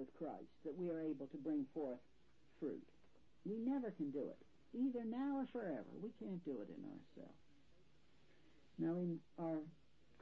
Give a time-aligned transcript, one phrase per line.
[0.00, 1.98] with Christ that we are able to bring forth
[2.58, 2.82] fruit.
[3.44, 4.38] We never can do it,
[4.74, 5.84] either now or forever.
[6.02, 7.38] We can't do it in ourselves.
[8.78, 9.58] Now, in our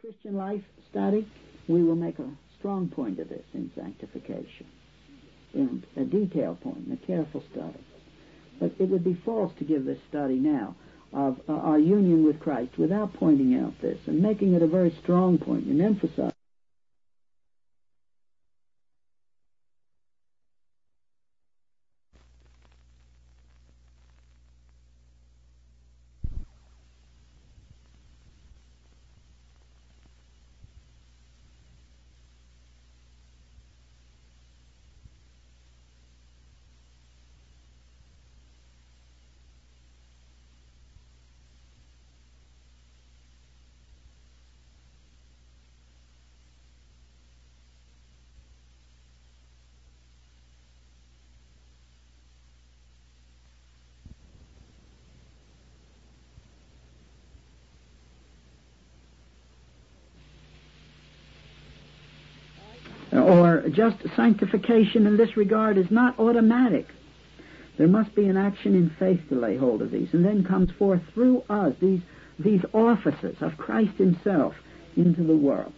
[0.00, 1.28] Christian life study,
[1.68, 2.28] we will make a
[2.58, 4.66] strong point of this in sanctification,
[5.54, 7.84] in a detailed point, in a careful study.
[8.58, 10.74] But it would be false to give this study now
[11.12, 14.94] of uh, our union with Christ without pointing out this and making it a very
[15.02, 16.32] strong point and emphasizing.
[63.70, 66.86] Just sanctification in this regard is not automatic.
[67.76, 70.70] There must be an action in faith to lay hold of these, and then comes
[70.72, 72.00] forth through us these
[72.38, 74.54] these offices of Christ Himself
[74.96, 75.72] into the world.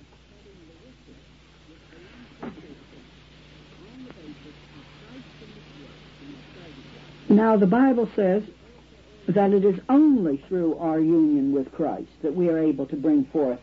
[7.28, 8.42] Now the Bible says
[9.28, 13.24] that it is only through our union with Christ that we are able to bring
[13.26, 13.60] forth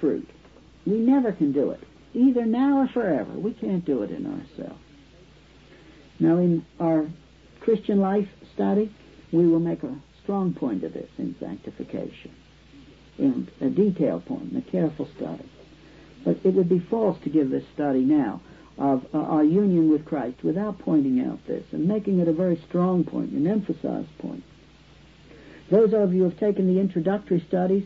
[0.00, 0.28] fruit.
[0.86, 1.80] We never can do it
[2.14, 3.32] either now or forever.
[3.32, 4.80] We can't do it in ourselves.
[6.18, 7.08] Now, in our
[7.60, 8.94] Christian life study,
[9.32, 12.32] we will make a strong point of this in sanctification,
[13.18, 15.48] in a detailed point, in a careful study.
[16.24, 18.40] But it would be false to give this study now
[18.78, 22.62] of uh, our union with Christ without pointing out this and making it a very
[22.68, 24.44] strong point, an emphasized point.
[25.70, 27.84] Those of you who have taken the introductory studies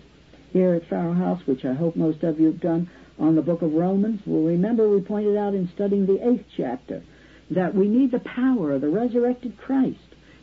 [0.52, 3.62] here at Farel House, which I hope most of you have done, on the book
[3.62, 4.20] of Romans.
[4.26, 7.02] Well, remember we pointed out in studying the eighth chapter
[7.50, 9.98] that we need the power of the resurrected Christ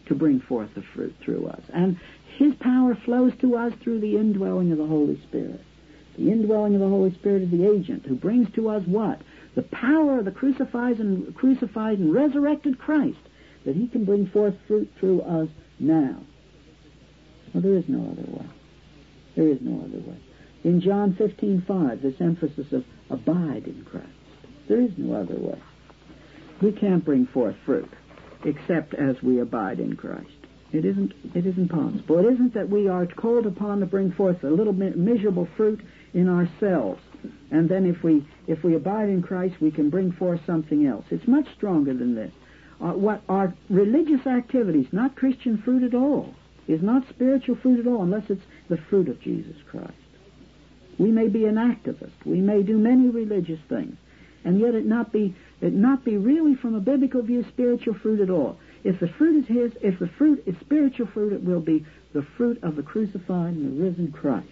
[0.06, 1.62] to bring forth the fruit through us.
[1.74, 2.00] And
[2.38, 5.62] His power flows to us through the indwelling of the Holy Spirit.
[6.18, 9.22] The indwelling of the Holy Spirit is the agent who brings to us what?
[9.56, 13.20] The power of the crucified and, crucified and resurrected Christ
[13.66, 16.22] that He can bring forth fruit through us now.
[17.54, 18.46] Well, there is no other way.
[19.36, 20.18] There is no other way.
[20.64, 24.08] In John 15:5, this emphasis of abide in Christ.
[24.68, 25.60] There is no other way.
[26.62, 27.90] We can't bring forth fruit
[28.46, 30.30] except as we abide in Christ.
[30.72, 31.14] It isn't.
[31.36, 32.18] It isn't possible.
[32.20, 35.82] It isn't that we are called upon to bring forth a little bit miserable fruit
[36.14, 37.02] in ourselves,
[37.52, 41.06] and then if we if we abide in Christ, we can bring forth something else.
[41.12, 42.32] It's much stronger than this.
[42.82, 46.34] Uh, what our religious activities, not Christian fruit at all,
[46.68, 49.94] is not spiritual fruit at all, unless it's the fruit of Jesus Christ.
[50.98, 52.12] We may be an activist.
[52.26, 53.98] We may do many religious things.
[54.46, 58.20] And yet it not be it not be really from a biblical view spiritual fruit
[58.20, 58.58] at all.
[58.84, 62.22] If the fruit is his, if the fruit is spiritual fruit, it will be the
[62.22, 64.48] fruit of the crucified and the risen Christ.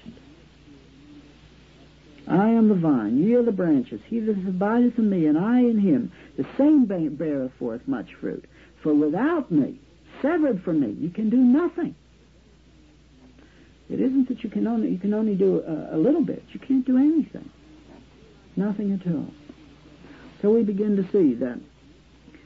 [2.28, 4.00] I am the vine, ye are the branches.
[4.08, 8.46] He that abideth in me, and I in him, the same beareth forth much fruit.
[8.82, 9.80] For without me,
[10.22, 11.96] severed from me, you can do nothing.
[13.92, 16.44] It isn't that you can only you can only do a, a little bit.
[16.52, 17.50] You can't do anything,
[18.56, 19.34] nothing at all.
[20.42, 21.60] So we begin to see that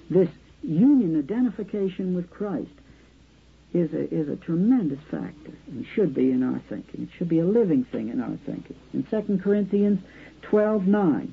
[0.10, 0.30] this
[0.62, 2.72] union, identification with Christ,
[3.74, 7.04] is a is a tremendous factor and should be in our thinking.
[7.04, 8.76] It should be a living thing in our thinking.
[8.94, 10.02] In Second Corinthians
[10.42, 11.32] twelve nine.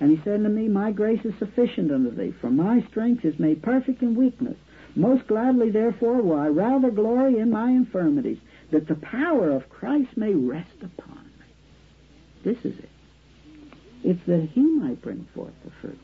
[0.00, 3.38] And he said unto me, My grace is sufficient unto thee, for my strength is
[3.38, 4.56] made perfect in weakness.
[4.96, 8.38] Most gladly, therefore, will I rather glory in my infirmities,
[8.72, 11.46] that the power of Christ may rest upon me.
[12.42, 12.88] This is it.
[14.02, 16.00] It's that he might bring forth the fruit.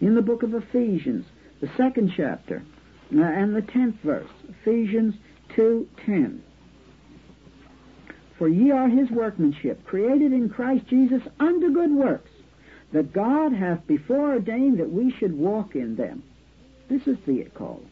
[0.00, 1.26] In the book of Ephesians,
[1.60, 2.62] the second chapter,
[3.14, 5.14] uh, and the tenth verse, Ephesians
[5.56, 6.40] 2.10.
[8.38, 12.30] For ye are his workmanship, created in Christ Jesus unto good works,
[12.92, 16.22] that God hath before ordained that we should walk in them.
[16.88, 17.82] This is the call.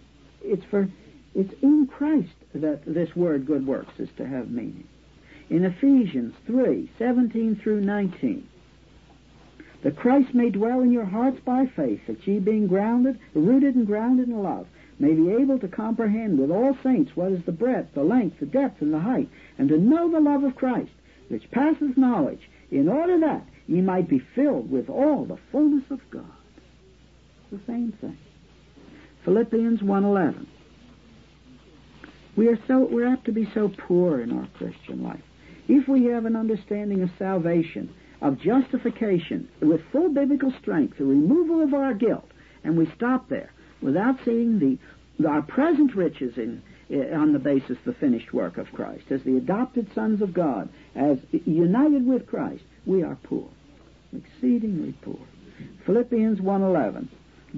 [0.42, 0.88] It's for
[1.34, 4.86] it's in Christ that this word good works is to have meaning.
[5.50, 8.46] In Ephesians 3, 17 through 19,
[9.82, 13.86] that Christ may dwell in your hearts by faith, that ye being grounded, rooted and
[13.86, 14.66] grounded in love,
[14.98, 18.46] may be able to comprehend with all saints what is the breadth, the length, the
[18.46, 20.90] depth, and the height, and to know the love of Christ,
[21.28, 26.00] which passeth knowledge, in order that ye might be filled with all the fullness of
[26.10, 26.24] God.
[27.50, 28.18] the same thing.
[29.24, 30.46] Philippians 1.11.
[32.38, 35.24] We are so, we're apt to be so poor in our Christian life.
[35.66, 41.60] If we have an understanding of salvation, of justification, with full biblical strength, the removal
[41.60, 42.30] of our guilt,
[42.62, 43.50] and we stop there,
[43.82, 48.56] without seeing the, our present riches in, eh, on the basis of the finished work
[48.56, 53.48] of Christ, as the adopted sons of God, as united with Christ, we are poor,
[54.16, 55.18] exceedingly poor.
[55.84, 57.08] Philippians 1.11,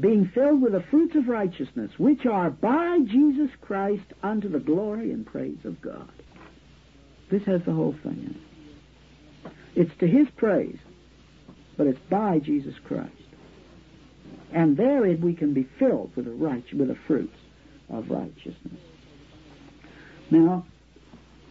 [0.00, 5.10] being filled with the fruits of righteousness, which are by Jesus Christ unto the glory
[5.12, 6.10] and praise of God.
[7.30, 9.52] This has the whole thing in it.
[9.76, 10.78] It's to His praise,
[11.76, 13.12] but it's by Jesus Christ.
[14.52, 17.36] And therein we can be filled with the, right, with the fruits
[17.88, 18.80] of righteousness.
[20.30, 20.66] Now,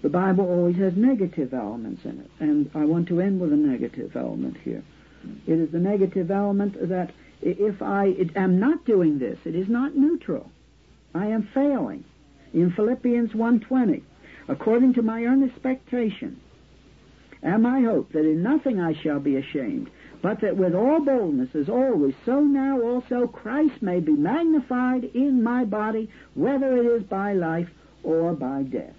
[0.01, 3.57] the Bible always has negative elements in it, and I want to end with a
[3.57, 4.83] negative element here.
[5.47, 7.11] It is the negative element that
[7.41, 10.51] if I am not doing this, it is not neutral.
[11.13, 12.03] I am failing.
[12.53, 14.01] In Philippians 1.20,
[14.47, 16.39] according to my earnest expectation,
[17.41, 19.89] and my hope that in nothing I shall be ashamed,
[20.21, 25.41] but that with all boldness as always, so now also Christ may be magnified in
[25.41, 27.69] my body, whether it is by life
[28.03, 28.95] or by death.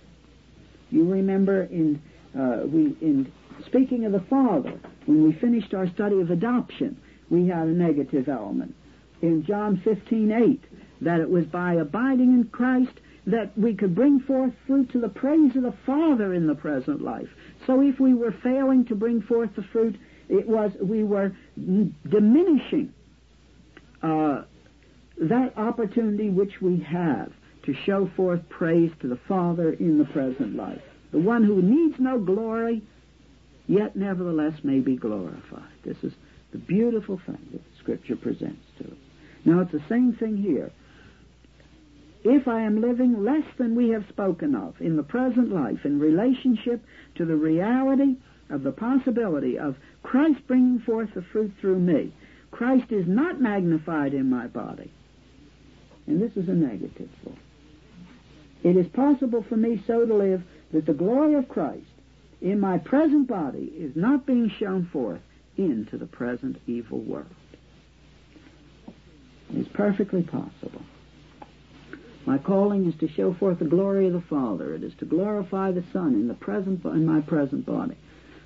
[0.91, 2.01] You remember in
[2.35, 3.31] uh, we in
[3.67, 6.97] speaking of the Father, when we finished our study of adoption,
[7.31, 8.75] we had a negative element.
[9.23, 10.61] In John 15:8,
[11.01, 15.09] that it was by abiding in Christ that we could bring forth fruit to the
[15.09, 17.29] praise of the Father in the present life.
[17.67, 19.97] So if we were failing to bring forth the fruit,
[20.29, 22.93] it was we were diminishing
[24.03, 24.43] uh,
[25.19, 27.33] that opportunity which we have
[27.65, 30.81] to show forth praise to the Father in the present life.
[31.13, 32.83] The one who needs no glory,
[33.67, 35.69] yet nevertheless may be glorified.
[35.85, 36.13] This is
[36.53, 38.99] the beautiful thing that Scripture presents to us.
[39.45, 40.71] Now it's the same thing here.
[42.23, 45.99] If I am living less than we have spoken of in the present life in
[45.99, 48.17] relationship to the reality
[48.51, 52.13] of the possibility of Christ bringing forth the fruit through me,
[52.51, 54.93] Christ is not magnified in my body.
[56.07, 57.39] And this is a negative thought.
[58.63, 60.43] It is possible for me so to live
[60.73, 61.87] that the glory of Christ
[62.43, 65.21] in my present body is not being shown forth
[65.57, 67.27] into the present evil world.
[69.53, 70.83] It's perfectly possible.
[72.27, 74.75] My calling is to show forth the glory of the Father.
[74.75, 77.97] It is to glorify the Son in the present in my present body.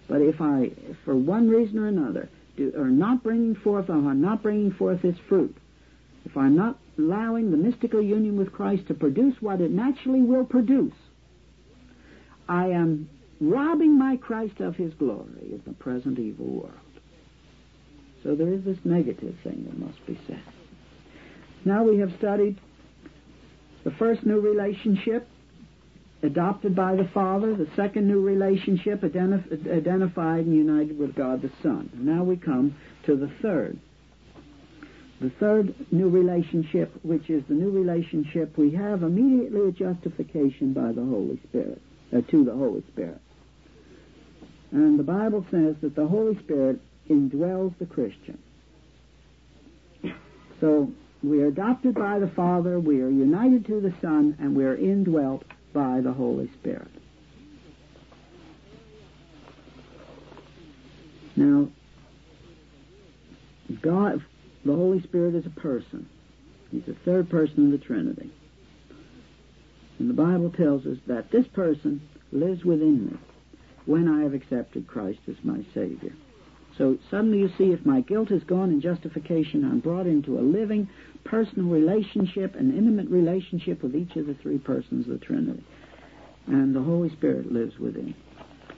[0.09, 0.71] But if I,
[1.05, 5.03] for one reason or another, do, are not bringing forth, or I'm not bringing forth
[5.03, 5.57] this fruit,
[6.25, 10.45] if I'm not allowing the mystical union with Christ to produce what it naturally will
[10.45, 10.95] produce,
[12.49, 13.09] I am
[13.41, 16.84] robbing my Christ of his glory in the present evil world.
[18.25, 20.43] So there is this negative thing that must be said.
[21.65, 22.59] Now we have studied
[23.85, 25.29] the first new relationship,
[26.23, 31.51] adopted by the Father, the second new relationship, identif- identified and united with God the
[31.63, 31.91] Son.
[31.95, 32.75] Now we come
[33.05, 33.79] to the third.
[35.21, 40.93] The third new relationship, which is the new relationship we have immediately at justification by
[40.93, 41.81] the Holy Spirit,
[42.13, 43.21] uh, to the Holy Spirit.
[44.71, 48.39] And the Bible says that the Holy Spirit indwells the Christian.
[50.61, 50.93] So
[51.23, 54.77] we are adopted by the Father, we are united to the Son, and we are
[54.77, 56.89] indwelt by the Holy Spirit.
[61.37, 61.69] Now,
[63.81, 64.23] God,
[64.65, 66.09] the Holy Spirit is a person.
[66.71, 68.31] He's the third person of the Trinity.
[69.99, 72.01] And the Bible tells us that this person
[72.33, 73.19] lives within me
[73.87, 76.13] when I have accepted Christ as my Savior.
[76.77, 80.43] So suddenly you see if my guilt is gone in justification, I'm brought into a
[80.43, 80.89] living,
[81.25, 85.65] personal relationship, an intimate relationship with each of the three persons of the Trinity.
[86.47, 88.15] And the Holy Spirit lives within.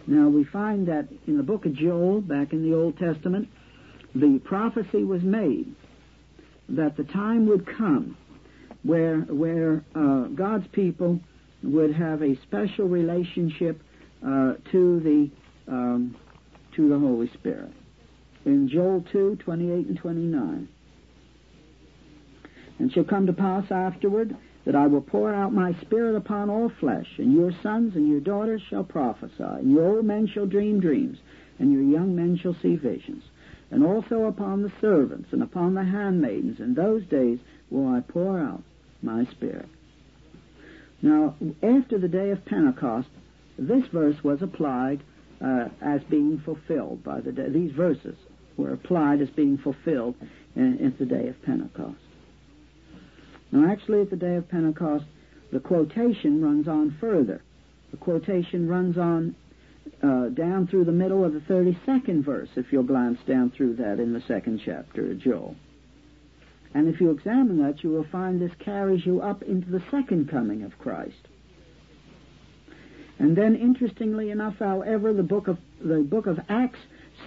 [0.06, 3.48] Now we find that in the book of Joel, back in the Old Testament,
[4.14, 5.74] the prophecy was made
[6.68, 8.16] that the time would come
[8.82, 11.18] where where uh, God's people
[11.62, 13.80] would have a special relationship
[14.24, 15.30] uh, to the
[15.68, 16.16] um,
[16.76, 17.72] to the Holy Spirit
[18.46, 20.68] in Joel 2, 28 and 29.
[22.78, 26.68] And shall come to pass afterward that I will pour out my spirit upon all
[26.80, 30.80] flesh, and your sons and your daughters shall prophesy, and your old men shall dream
[30.80, 31.18] dreams,
[31.58, 33.24] and your young men shall see visions.
[33.70, 38.38] And also upon the servants and upon the handmaidens in those days will I pour
[38.38, 38.62] out
[39.02, 39.68] my spirit.
[41.02, 43.08] Now, after the day of Pentecost,
[43.58, 45.02] this verse was applied
[45.40, 47.48] uh, as being fulfilled by the day.
[47.48, 48.16] These verses
[48.56, 50.14] were applied as being fulfilled
[50.54, 51.96] in, in the day of Pentecost.
[53.52, 55.04] Now, actually, at the day of Pentecost,
[55.52, 57.42] the quotation runs on further.
[57.90, 59.34] The quotation runs on
[60.02, 64.00] uh, down through the middle of the 32nd verse, if you'll glance down through that
[64.00, 65.54] in the second chapter of Joel.
[66.74, 70.28] And if you examine that, you will find this carries you up into the second
[70.28, 71.28] coming of Christ.
[73.18, 76.80] And then, interestingly enough, however, the book of the book of Acts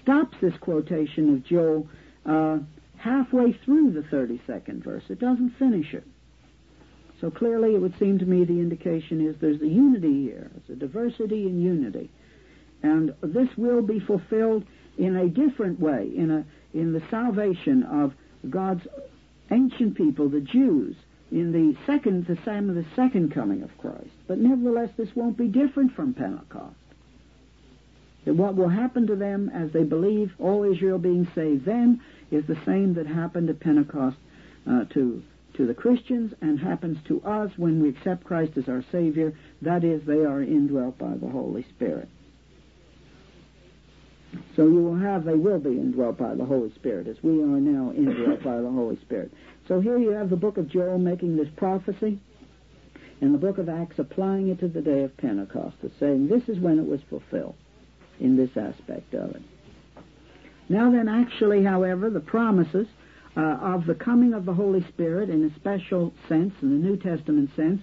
[0.10, 1.88] stops this quotation of Joel
[2.26, 2.58] uh,
[2.98, 5.04] halfway through the 32nd verse.
[5.08, 6.04] It doesn't finish it.
[7.22, 10.50] So clearly, it would seem to me the indication is there's a unity here.
[10.52, 12.10] There's a diversity in unity,
[12.82, 14.64] and this will be fulfilled
[14.98, 18.14] in a different way, in a in the salvation of
[18.50, 18.88] God's
[19.52, 20.96] ancient people, the Jews,
[21.32, 24.10] in the second, the time of the second coming of Christ.
[24.28, 26.79] But nevertheless, this won't be different from Pentecost.
[28.26, 32.46] That what will happen to them as they believe, all Israel being saved then, is
[32.46, 34.18] the same that happened at Pentecost
[34.70, 35.24] uh, to
[35.60, 39.34] to the Christians and happens to us when we accept Christ as our Savior.
[39.62, 42.08] That is, they are indwelt by the Holy Spirit.
[44.56, 47.60] So you will have, they will be indwelt by the Holy Spirit, as we are
[47.60, 49.34] now indwelt by the Holy Spirit.
[49.68, 52.20] So here you have the book of Joel making this prophecy,
[53.20, 56.58] and the book of Acts applying it to the day of Pentecost, saying this is
[56.60, 57.56] when it was fulfilled
[58.20, 59.42] in this aspect of it.
[60.68, 62.88] Now then, actually, however, the promises
[63.36, 66.98] uh, of the coming of the Holy Spirit in a special sense, in the New
[66.98, 67.82] Testament sense,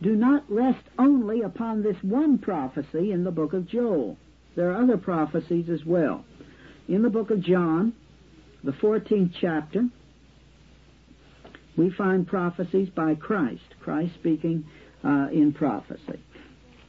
[0.00, 4.16] do not rest only upon this one prophecy in the book of Joel.
[4.54, 6.24] There are other prophecies as well.
[6.88, 7.92] In the book of John,
[8.62, 9.88] the 14th chapter,
[11.76, 14.64] we find prophecies by Christ, Christ speaking
[15.04, 16.20] uh, in prophecy.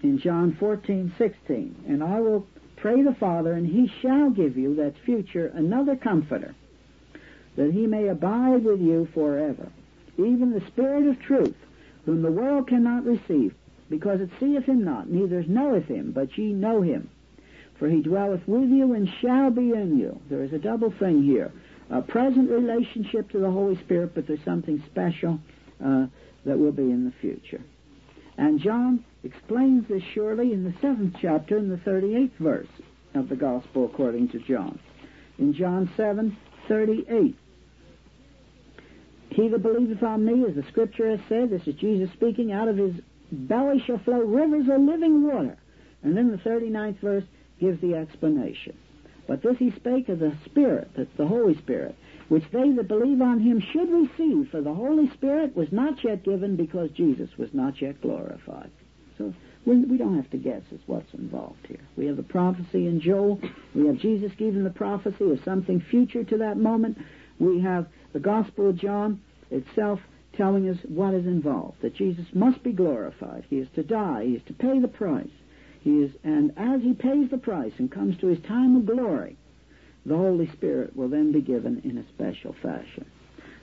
[0.02, 2.48] In John 14, 16, and I will
[2.82, 6.56] pray the Father, and he shall give you, that future, another comforter,
[7.56, 9.72] that he may abide with you forever,
[10.18, 11.56] even the Spirit of truth,
[12.06, 13.54] whom the world cannot receive,
[13.90, 17.10] because it seeth him not, neither knoweth him, but ye know him
[17.80, 20.20] for he dwelleth with you and shall be in you.
[20.30, 21.52] There is a double thing here.
[21.90, 25.40] A present relationship to the Holy Spirit, but there's something special
[25.84, 26.06] uh,
[26.46, 27.62] that will be in the future.
[28.40, 32.70] And John explains this surely in the seventh chapter in the 38th verse
[33.14, 34.80] of the Gospel according to John.
[35.38, 36.38] In John 7,
[36.70, 37.36] 38.
[39.32, 42.70] He that believeth on me, as the Scripture has said, this is Jesus speaking, out
[42.70, 42.96] of his
[43.30, 45.58] belly shall flow rivers of living water.
[46.02, 47.26] And then the 39th verse,
[47.60, 48.78] gives the explanation.
[49.28, 51.94] But this he spake of the Spirit, that's the Holy Spirit,
[52.30, 56.24] which they that believe on him should receive, for the Holy Spirit was not yet
[56.24, 58.72] given because Jesus was not yet glorified.
[59.18, 59.34] So
[59.66, 61.82] we, don't have to guess as what's involved here.
[61.98, 63.42] We have the prophecy in Joel.
[63.76, 66.98] We have Jesus giving the prophecy of something future to that moment.
[67.40, 69.22] We have the Gospel of John
[69.52, 70.00] itself
[70.38, 73.44] telling us what is involved, that Jesus must be glorified.
[73.50, 74.26] He is to die.
[74.26, 75.28] He is to pay the price.
[75.82, 79.38] He is, and as he pays the price and comes to his time of glory,
[80.06, 83.06] the Holy Spirit will then be given in a special fashion.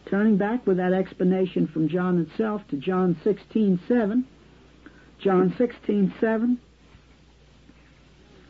[0.07, 4.25] Turning back with that explanation from John itself to John 16:7,
[5.19, 6.59] John 16:7.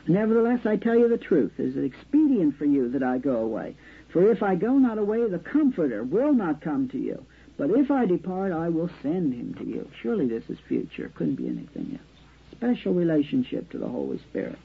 [0.09, 1.59] Nevertheless, I tell you the truth.
[1.59, 3.75] It is expedient for you that I go away.
[4.09, 7.25] For if I go not away, the Comforter will not come to you.
[7.57, 9.89] But if I depart, I will send him to you.
[10.01, 11.11] Surely this is future.
[11.15, 12.17] Couldn't be anything else
[12.57, 14.59] special relationship to the Holy Spirit.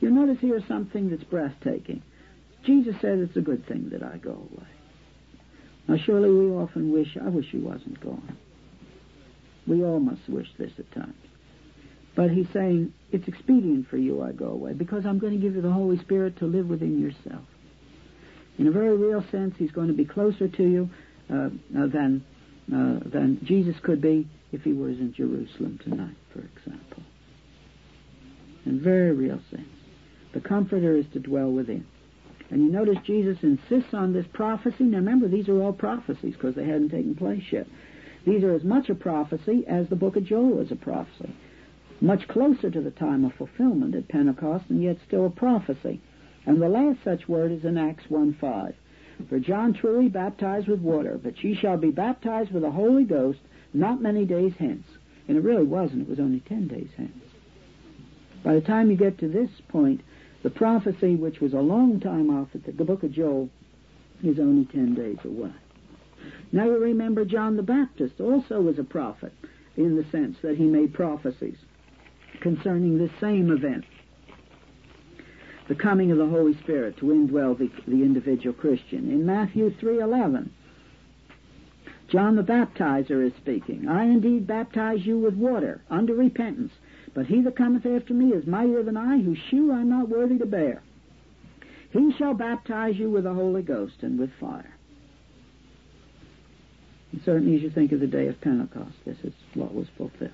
[0.00, 2.02] You'll notice here something that's breathtaking.
[2.64, 4.66] Jesus said it's a good thing that I go away.
[5.88, 8.36] Now, surely we often wish, I wish he wasn't gone.
[9.66, 11.14] We all must wish this at times.
[12.14, 15.54] But he's saying, it's expedient for you I go away because I'm going to give
[15.54, 17.44] you the Holy Spirit to live within yourself.
[18.58, 20.90] In a very real sense, he's going to be closer to you
[21.30, 22.24] uh, uh, than,
[22.72, 27.02] uh, than Jesus could be if he was in Jerusalem tonight, for example.
[28.66, 29.68] In very real sense.
[30.34, 31.86] The Comforter is to dwell within.
[32.50, 34.84] And you notice Jesus insists on this prophecy.
[34.84, 37.66] Now remember, these are all prophecies because they hadn't taken place yet.
[38.24, 41.34] These are as much a prophecy as the book of Joel is a prophecy.
[42.00, 46.00] Much closer to the time of fulfillment at Pentecost, and yet still a prophecy.
[46.46, 48.74] And the last such word is in Acts 1.5.
[49.28, 53.40] For John truly baptized with water, but ye shall be baptized with the Holy Ghost
[53.74, 54.86] not many days hence.
[55.26, 56.02] And it really wasn't.
[56.02, 57.12] It was only ten days hence.
[58.42, 60.00] By the time you get to this point,
[60.42, 63.50] the prophecy, which was a long time off the book of Joel,
[64.22, 65.52] is only ten days away.
[66.52, 69.32] Now you remember John the Baptist also was a prophet
[69.76, 71.56] in the sense that he made prophecies
[72.40, 73.84] concerning this same event.
[75.68, 79.10] The coming of the Holy Spirit to indwell the, the individual Christian.
[79.10, 80.48] In Matthew 3.11,
[82.08, 83.86] John the Baptizer is speaking.
[83.86, 86.72] I indeed baptize you with water under repentance,
[87.18, 90.08] but he that cometh after me is mightier than I, whose shoe I am not
[90.08, 90.82] worthy to bear.
[91.90, 94.72] He shall baptize you with the Holy Ghost and with fire.
[97.10, 100.30] And certainly as you think of the day of Pentecost, this is what was fulfilled.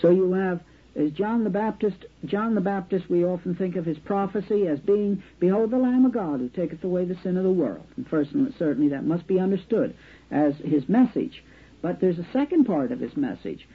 [0.00, 0.60] So you have
[0.94, 5.20] as John the Baptist, John the Baptist, we often think of his prophecy as being,
[5.40, 7.88] Behold the Lamb of God who taketh away the sin of the world.
[7.96, 9.96] And first, certainly that must be understood
[10.30, 11.42] as his message.
[11.82, 13.66] But there's a second part of his message.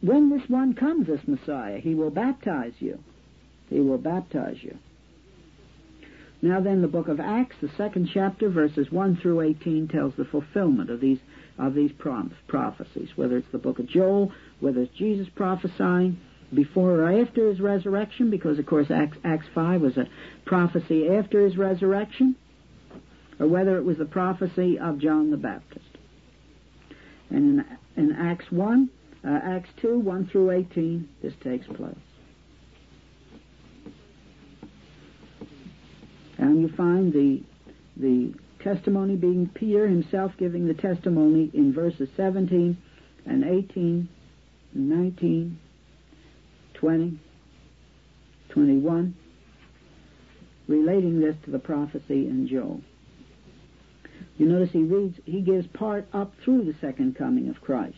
[0.00, 2.98] When this one comes, this Messiah, he will baptize you.
[3.68, 4.78] He will baptize you.
[6.40, 10.24] Now then, the book of Acts, the second chapter, verses 1 through 18, tells the
[10.24, 11.18] fulfillment of these,
[11.58, 16.20] of these prophecies, whether it's the book of Joel, whether it's Jesus prophesying,
[16.54, 20.08] before or after his resurrection, because of course Acts, Acts 5 was a
[20.44, 22.36] prophecy after his resurrection,
[23.40, 25.84] or whether it was the prophecy of John the Baptist.
[27.30, 27.64] And
[27.96, 28.88] in, in Acts 1,
[29.24, 31.94] uh, Acts 2, 1 through 18, this takes place.
[36.38, 37.42] And you find the,
[37.96, 38.32] the
[38.62, 42.76] testimony being Peter himself giving the testimony in verses 17
[43.26, 44.08] and 18
[44.74, 45.58] and 19
[46.78, 47.18] 20,
[48.50, 49.16] 21,
[50.68, 52.80] relating this to the prophecy in Joel.
[54.36, 57.96] You notice he reads, he gives part up through the second coming of Christ,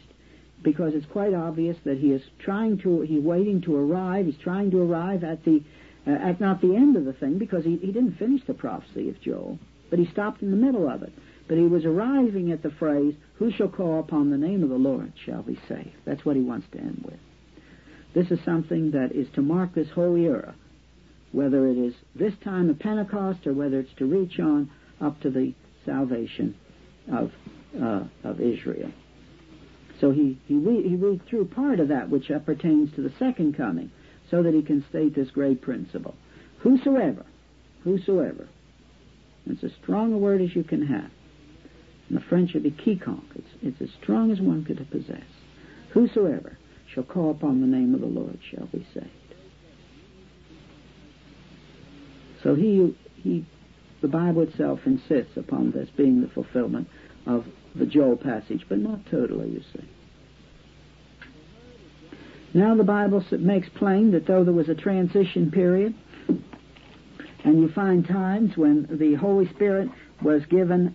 [0.63, 4.71] because it's quite obvious that he is trying to, he's waiting to arrive, he's trying
[4.71, 5.63] to arrive at the,
[6.07, 9.09] uh, at not the end of the thing, because he, he didn't finish the prophecy
[9.09, 11.13] of Joel, but he stopped in the middle of it.
[11.49, 14.77] But he was arriving at the phrase, who shall call upon the name of the
[14.77, 15.97] Lord shall be saved.
[16.05, 17.19] That's what he wants to end with.
[18.15, 20.55] This is something that is to mark this whole era,
[21.33, 25.31] whether it is this time of Pentecost or whether it's to reach on up to
[25.31, 25.55] the
[25.85, 26.55] salvation
[27.11, 27.33] of
[27.81, 28.91] uh, of Israel.
[30.01, 33.57] So he he, re- he reads through part of that which pertains to the second
[33.57, 33.91] coming,
[34.31, 36.15] so that he can state this great principle:
[36.59, 37.25] Whosoever,
[37.85, 38.49] whosoever.
[39.47, 41.11] It's as strong a word as you can have.
[42.09, 43.33] In the French, it'd be quiconque.
[43.35, 45.25] It's, it's as strong as one could possess.
[45.91, 49.09] Whosoever shall call upon the name of the Lord shall be saved.
[52.43, 53.45] So he, he,
[54.01, 56.89] the Bible itself insists upon this being the fulfillment
[57.27, 59.85] of the Joel passage, but not totally, you see.
[62.53, 65.95] Now the Bible makes plain that though there was a transition period,
[67.45, 69.89] and you find times when the Holy Spirit
[70.21, 70.95] was given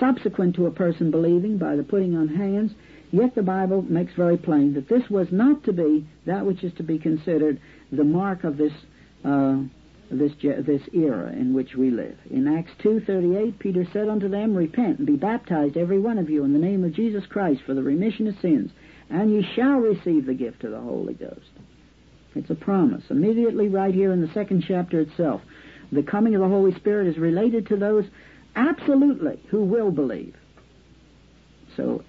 [0.00, 2.72] subsequent to a person believing by the putting on hands,
[3.10, 6.72] Yet the Bible makes very plain that this was not to be that which is
[6.74, 8.72] to be considered the mark of this
[9.24, 9.62] uh,
[10.10, 12.16] this this era in which we live.
[12.30, 16.18] In Acts two thirty eight, Peter said unto them, Repent and be baptized every one
[16.18, 18.70] of you in the name of Jesus Christ for the remission of sins,
[19.10, 21.50] and ye shall receive the gift of the Holy Ghost.
[22.34, 23.04] It's a promise.
[23.10, 25.42] Immediately, right here in the second chapter itself,
[25.92, 28.04] the coming of the Holy Spirit is related to those
[28.56, 30.36] absolutely who will believe.
[31.76, 32.02] So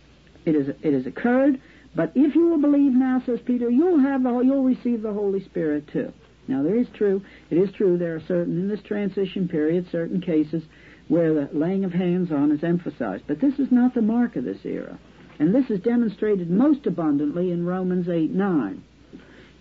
[0.45, 1.62] it is it has occurred,
[1.95, 5.43] but if you will believe now, says Peter, you'll have the you'll receive the Holy
[5.43, 6.13] Spirit too.
[6.49, 10.19] Now there is true, it is true there are certain in this transition period certain
[10.19, 10.63] cases
[11.07, 14.45] where the laying of hands on is emphasized, but this is not the mark of
[14.45, 14.97] this era,
[15.38, 18.83] and this is demonstrated most abundantly in Romans eight nine.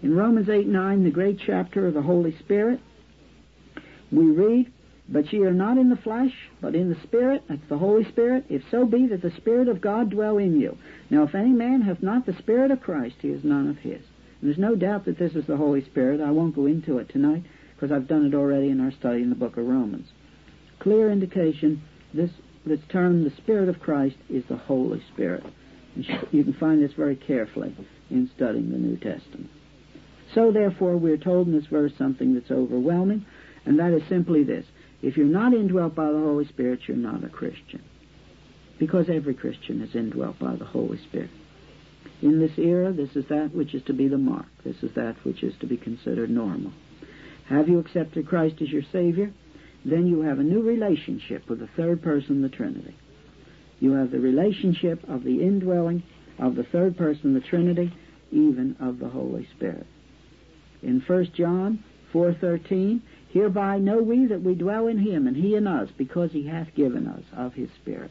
[0.03, 2.81] In Romans eight nine, the great chapter of the Holy Spirit,
[4.11, 4.73] we read
[5.11, 8.45] but ye are not in the flesh, but in the Spirit, that's the Holy Spirit,
[8.49, 10.77] if so be that the Spirit of God dwell in you.
[11.09, 14.03] Now if any man hath not the Spirit of Christ, he is none of his.
[14.43, 16.21] There's no doubt that this is the Holy Spirit.
[16.21, 19.31] I won't go into it tonight, because I've done it already in our study in
[19.31, 20.09] the book of Romans.
[20.79, 21.83] Clear indication,
[22.15, 22.31] this,
[22.65, 25.45] this term, the Spirit of Christ, is the Holy Spirit.
[26.31, 27.75] You can find this very carefully
[28.11, 29.51] in studying the New Testament.
[30.35, 33.27] So therefore, we're told in this verse something that's overwhelming,
[33.65, 34.67] and that is simply this.
[35.03, 37.83] If you're not indwelt by the Holy Spirit, you're not a Christian.
[38.79, 41.31] Because every Christian is indwelt by the Holy Spirit.
[42.21, 44.47] In this era, this is that which is to be the mark.
[44.65, 46.73] This is that which is to be considered normal.
[47.49, 49.33] Have you accepted Christ as your Savior?
[49.85, 52.97] Then you have a new relationship with the third person of the Trinity.
[53.81, 56.03] You have the relationship of the indwelling
[56.39, 57.95] of the third person of the Trinity,
[58.31, 59.87] even of the Holy Spirit.
[60.83, 65.67] In 1 John 4.13, Hereby know we that we dwell in him, and he in
[65.67, 68.11] us, because he hath given us of his Spirit.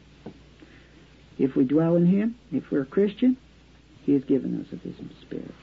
[1.38, 3.36] If we dwell in him, if we're a Christian,
[4.08, 5.54] he has given us of his Spirit.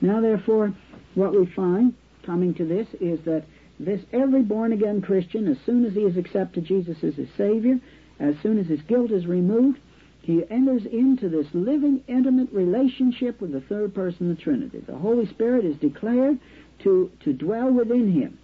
[0.00, 0.74] Now, therefore,
[1.14, 3.44] what we find coming to this is that
[3.78, 7.78] this every born again Christian, as soon as he has accepted Jesus as his Savior,
[8.18, 9.78] as soon as his guilt is removed,
[10.20, 14.80] he enters into this living, intimate relationship with the third person of the Trinity.
[14.80, 16.40] The Holy Spirit is declared
[16.80, 18.36] to, to dwell within him.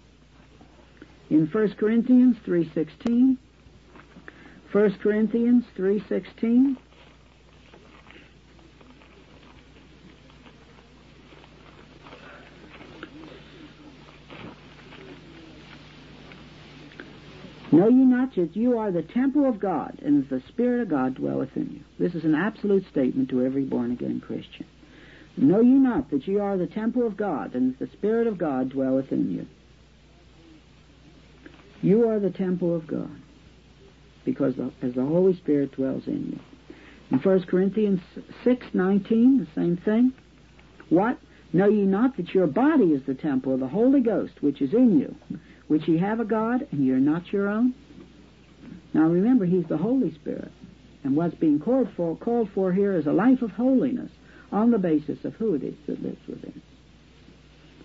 [1.29, 3.35] In 1 Corinthians 3.16,
[4.71, 6.77] 1 Corinthians 3.16,
[17.75, 20.89] Know ye not that you are the temple of God, and that the Spirit of
[20.89, 21.81] God dwelleth in you?
[21.99, 24.65] This is an absolute statement to every born-again Christian.
[25.35, 28.37] Know ye not that ye are the temple of God, and that the Spirit of
[28.37, 29.45] God dwelleth in you?
[31.81, 33.11] You are the temple of God,
[34.23, 36.39] because the, as the Holy Spirit dwells in you.
[37.11, 37.99] In 1 Corinthians
[38.45, 40.13] 6.19, the same thing.
[40.87, 41.19] What?
[41.51, 44.73] Know ye not that your body is the temple of the Holy Ghost, which is
[44.73, 45.13] in you,
[45.67, 47.73] which ye have a God, and ye are not your own?
[48.93, 50.51] Now remember, He's the Holy Spirit.
[51.03, 54.11] And what's being called for, called for here is a life of holiness
[54.51, 56.61] on the basis of who it is that lives within.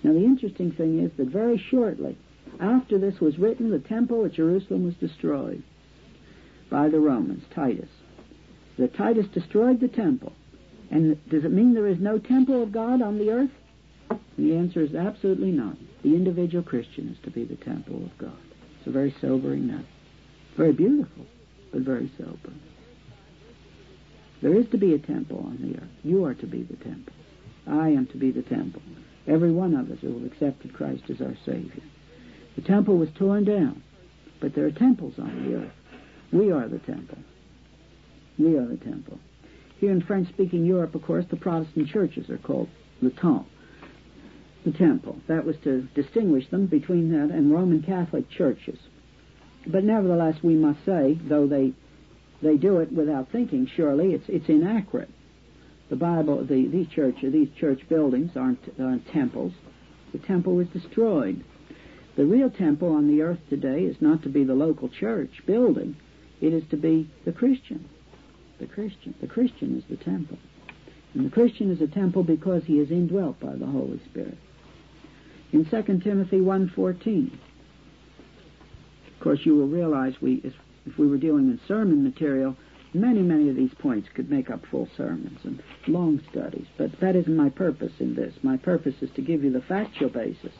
[0.03, 2.17] Now the interesting thing is that very shortly
[2.59, 5.63] after this was written, the temple at Jerusalem was destroyed
[6.71, 7.89] by the Romans, Titus.
[8.79, 10.33] That Titus destroyed the temple.
[10.91, 13.51] And does it mean there is no temple of God on the earth?
[14.11, 15.77] And the answer is absolutely not.
[16.03, 18.39] The individual Christian is to be the temple of God.
[18.79, 19.85] It's a very sobering note.
[20.57, 21.27] Very beautiful,
[21.73, 22.53] but very sober.
[24.43, 25.91] There is to be a temple on the earth.
[26.03, 27.13] You are to be the temple.
[27.67, 28.83] I am to be the temple.
[29.27, 31.83] Every one of us who have accepted Christ as our Savior.
[32.57, 33.83] The temple was torn down,
[34.41, 35.73] but there are temples on the earth.
[36.33, 37.19] We are the temple.
[38.39, 39.19] We are the temple.
[39.79, 42.69] Here in French-speaking Europe, of course, the Protestant churches are called
[43.03, 43.47] the temple
[44.65, 45.17] the temple.
[45.27, 48.79] That was to distinguish them between that and Roman Catholic churches.
[49.67, 51.73] But nevertheless, we must say, though they
[52.43, 55.11] they do it without thinking, surely it's it's inaccurate.
[55.91, 59.53] The Bible, the, these churches, these church buildings aren't, aren't temples.
[60.13, 61.43] The temple was destroyed.
[62.17, 65.97] The real temple on the earth today is not to be the local church building.
[66.41, 67.89] It is to be the Christian.
[68.61, 69.15] The Christian.
[69.21, 70.39] The Christian is the temple.
[71.13, 74.39] And the Christian is a temple because he is indwelt by the Holy Spirit
[75.53, 77.33] in 2 Timothy 1.14.
[79.07, 80.41] Of course, you will realize we,
[80.87, 82.57] if we were dealing in sermon material,
[82.95, 86.67] many, many of these points could make up full sermons and long studies.
[86.79, 88.35] But that isn't my purpose in this.
[88.43, 90.53] My purpose is to give you the factual basis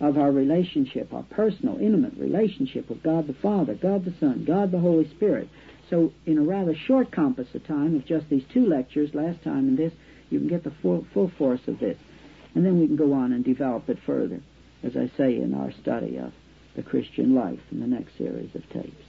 [0.00, 4.70] of our relationship, our personal, intimate relationship with God the Father, God the Son, God
[4.70, 5.48] the Holy Spirit.
[5.90, 9.68] So in a rather short compass of time of just these two lectures, last time
[9.68, 9.92] and this,
[10.30, 11.96] you can get the full, full force of this.
[12.58, 14.40] And then we can go on and develop it further,
[14.82, 16.32] as I say in our study of
[16.74, 19.04] the Christian life in the next series of tapes.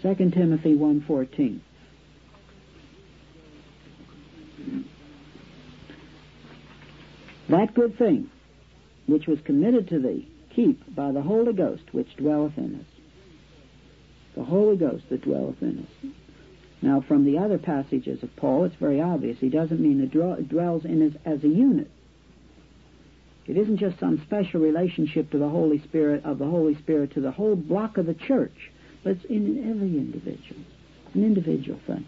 [0.00, 1.60] 2 Timothy 1.14.
[7.50, 8.30] That good thing
[9.06, 12.86] which was committed to thee, keep by the Holy Ghost which dwelleth in us.
[14.36, 16.12] The Holy Ghost that dwelleth in us.
[16.80, 19.36] Now, from the other passages of Paul, it's very obvious.
[19.38, 20.12] He doesn't mean it
[20.48, 21.90] dwells in us as a unit.
[23.48, 27.20] It isn't just some special relationship to the Holy Spirit, of the Holy Spirit to
[27.20, 28.70] the whole block of the church,
[29.04, 30.60] but it's in every individual.
[31.14, 32.04] An individual thing.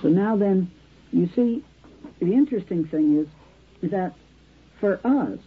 [0.00, 0.70] So now then,
[1.12, 1.62] you see,
[2.18, 4.14] the interesting thing is, that
[4.80, 5.38] for us,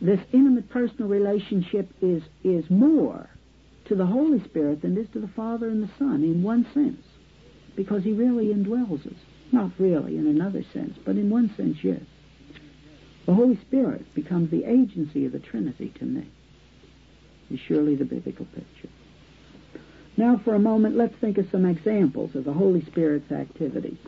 [0.00, 3.28] this intimate personal relationship is, is more
[3.84, 6.66] to the Holy Spirit than it is to the Father and the Son in one
[6.72, 7.02] sense,
[7.76, 9.18] because He really indwells us.
[9.52, 12.00] Not really in another sense, but in one sense, yes.
[13.26, 16.26] The Holy Spirit becomes the agency of the Trinity to me.
[17.50, 18.88] Is surely the biblical picture.
[20.16, 23.98] Now, for a moment, let's think of some examples of the Holy Spirit's activities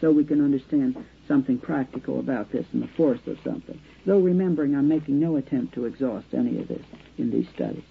[0.00, 0.96] so we can understand
[1.28, 3.80] something practical about this and the force of something.
[4.04, 6.84] Though remembering I'm making no attempt to exhaust any of this
[7.16, 7.84] in these studies.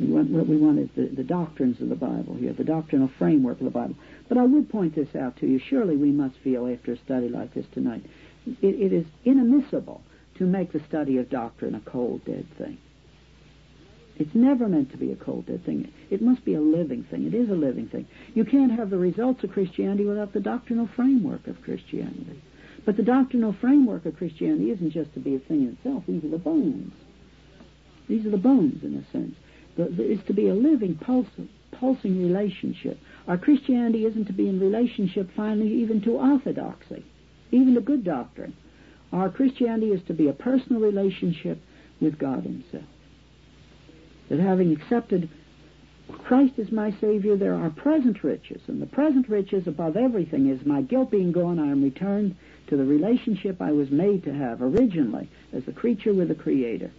[0.00, 3.10] We want, what we want is the, the doctrines of the Bible here, the doctrinal
[3.18, 3.96] framework of the Bible.
[4.28, 5.58] But I would point this out to you.
[5.58, 8.04] Surely we must feel after a study like this tonight
[8.62, 10.02] it, it is inadmissible
[10.36, 12.78] to make the study of doctrine a cold, dead thing.
[14.16, 15.92] It's never meant to be a cold, dead thing.
[16.10, 17.26] It must be a living thing.
[17.26, 18.06] It is a living thing.
[18.34, 22.42] You can't have the results of Christianity without the doctrinal framework of Christianity.
[22.84, 26.04] But the doctrinal framework of Christianity isn't just to be a thing in itself.
[26.06, 26.92] These are the bones.
[28.08, 29.36] These are the bones, in a sense.
[29.76, 32.98] It's to be a living, pulsing relationship.
[33.28, 37.04] Our Christianity isn't to be in relationship, finally, even to orthodoxy
[37.50, 38.54] even a good doctrine.
[39.12, 41.60] Our Christianity is to be a personal relationship
[42.00, 42.84] with God Himself.
[44.28, 45.28] That having accepted
[46.24, 50.64] Christ as my Savior, there are present riches, and the present riches above everything is
[50.64, 52.36] my guilt being gone, I am returned
[52.68, 56.90] to the relationship I was made to have originally as a creature with a Creator.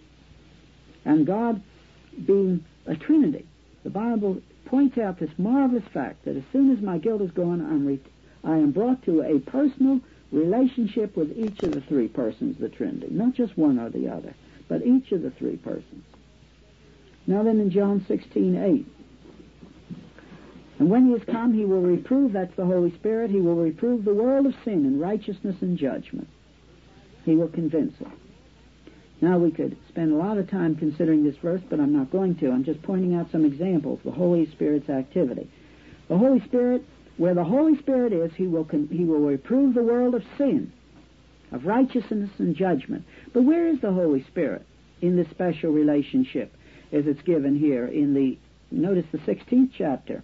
[1.04, 1.62] And God
[2.26, 3.46] being a Trinity,
[3.82, 7.60] the Bible points out this marvelous fact that as soon as my guilt is gone,
[7.60, 8.00] I'm re-
[8.44, 10.00] I am brought to a personal
[10.32, 14.08] relationship with each of the three persons of the Trinity, not just one or the
[14.08, 14.34] other,
[14.68, 16.04] but each of the three persons.
[17.26, 18.86] Now then in John 16, 8,
[20.80, 24.02] and when he has come, he will reprove, that's the Holy Spirit, he will reprove
[24.02, 26.26] the world of sin and righteousness and judgment.
[27.26, 28.08] He will convince it.
[29.20, 32.36] Now we could spend a lot of time considering this verse, but I'm not going
[32.36, 32.50] to.
[32.50, 35.50] I'm just pointing out some examples of the Holy Spirit's activity.
[36.08, 36.82] The Holy Spirit,
[37.20, 40.72] where the Holy Spirit is, he will, con- he will reprove the world of sin,
[41.52, 43.04] of righteousness and judgment.
[43.34, 44.64] But where is the Holy Spirit
[45.02, 46.50] in this special relationship
[46.90, 48.38] as it's given here in the,
[48.70, 50.22] notice the 16th chapter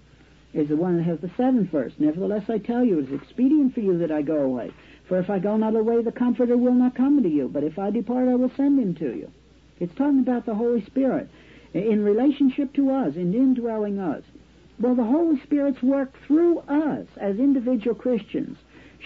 [0.55, 1.93] is the one that has the seventh verse.
[1.99, 4.73] Nevertheless, I tell you, it is expedient for you that I go away.
[5.07, 7.47] For if I go not away, the Comforter will not come to you.
[7.47, 9.31] But if I depart, I will send him to you.
[9.81, 11.29] It's talking about the Holy Spirit
[11.75, 14.23] in relationship to us, in indwelling us.
[14.79, 18.59] Well, the Holy Spirit's work through us as individual Christians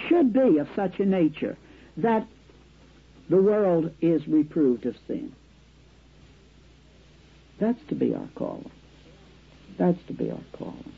[0.09, 1.57] should be of such a nature
[1.97, 2.27] that
[3.29, 5.33] the world is reproved of sin.
[7.61, 8.71] That's to be our calling.
[9.79, 10.93] That's to be our calling.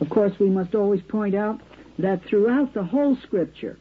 [0.00, 1.60] Of course, we must always point out
[1.98, 3.78] that throughout the whole Scripture,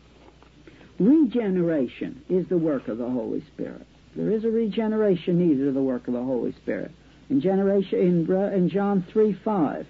[1.00, 3.86] regeneration is the work of the Holy Spirit.
[4.16, 6.92] There is a regeneration needed of the work of the Holy Spirit.
[7.32, 9.88] In generation in, in John three five,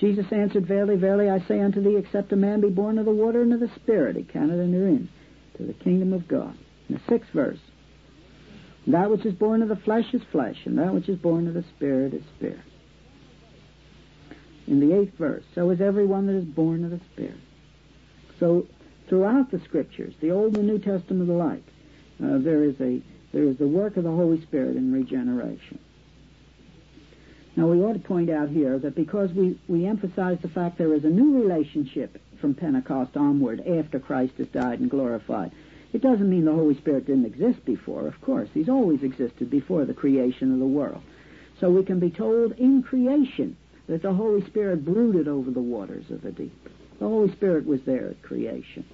[0.00, 3.12] Jesus answered, Verily, verily, I say unto thee, except a man be born of the
[3.12, 5.08] water and of the Spirit, he cannot enter in
[5.58, 6.56] to the kingdom of God.
[6.88, 7.58] In the sixth verse,
[8.86, 11.52] that which is born of the flesh is flesh, and that which is born of
[11.54, 12.60] the Spirit is spirit
[14.66, 15.44] in the eighth verse.
[15.54, 17.40] So is everyone that is born of the Spirit.
[18.38, 18.66] So
[19.08, 21.64] throughout the Scriptures, the Old and the New Testament alike,
[22.22, 25.78] uh, there is a there is the work of the Holy Spirit in regeneration.
[27.58, 30.94] Now we ought to point out here that because we, we emphasize the fact there
[30.94, 35.50] is a new relationship from Pentecost onward after Christ has died and glorified,
[35.92, 38.06] it doesn't mean the Holy Spirit didn't exist before.
[38.06, 41.02] Of course, He's always existed before the creation of the world.
[41.58, 43.56] So we can be told in creation
[43.88, 46.68] that the Holy Spirit brooded over the waters of the deep.
[47.00, 48.84] The Holy Spirit was there at creation.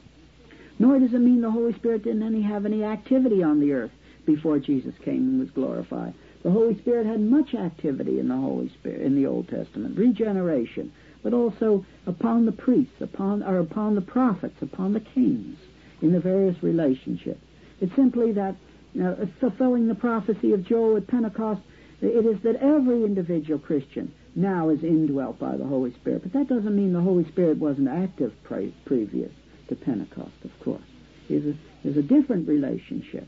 [0.79, 3.93] Nor does it mean the Holy Spirit didn't any have any activity on the earth
[4.25, 6.15] before Jesus came and was glorified.
[6.45, 10.93] The Holy Spirit had much activity in the Holy Spirit in the Old Testament, regeneration,
[11.23, 15.57] but also upon the priests, upon or upon the prophets, upon the kings,
[16.03, 17.41] in the various relationships.
[17.81, 18.57] It's simply that
[19.03, 21.63] uh, fulfilling the prophecy of Joel at Pentecost,
[22.03, 26.25] it is that every individual Christian now is indwelt by the Holy Spirit.
[26.25, 29.33] But that doesn't mean the Holy Spirit wasn't active pre- previous
[29.69, 30.83] to Pentecost, of course.
[31.29, 33.27] There's a, there's a different relationship.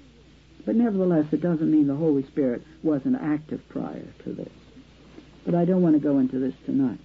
[0.67, 4.53] But nevertheless, it doesn't mean the Holy Spirit wasn't active prior to this.
[5.45, 6.99] But I don't want to go into this tonight.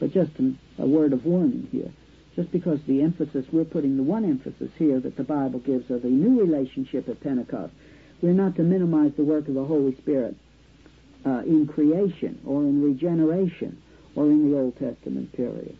[0.00, 0.30] But just
[0.78, 1.92] a, word of warning here.
[2.34, 6.04] Just because the emphasis, we're putting the one emphasis here that the Bible gives of
[6.04, 7.74] a new relationship at Pentecost,
[8.22, 10.34] we're not to minimize the work of the Holy Spirit
[11.26, 13.82] uh, in creation or in regeneration
[14.14, 15.76] or in the Old Testament period.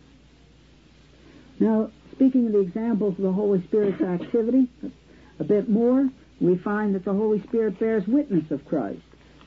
[1.59, 4.67] Now, speaking of the examples of the Holy Spirit's activity,
[5.39, 6.09] a bit more,
[6.39, 9.01] we find that the Holy Spirit bears witness of Christ.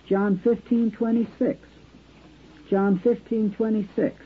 [0.06, 1.58] John 15, 26.
[2.68, 4.16] John 15, 26.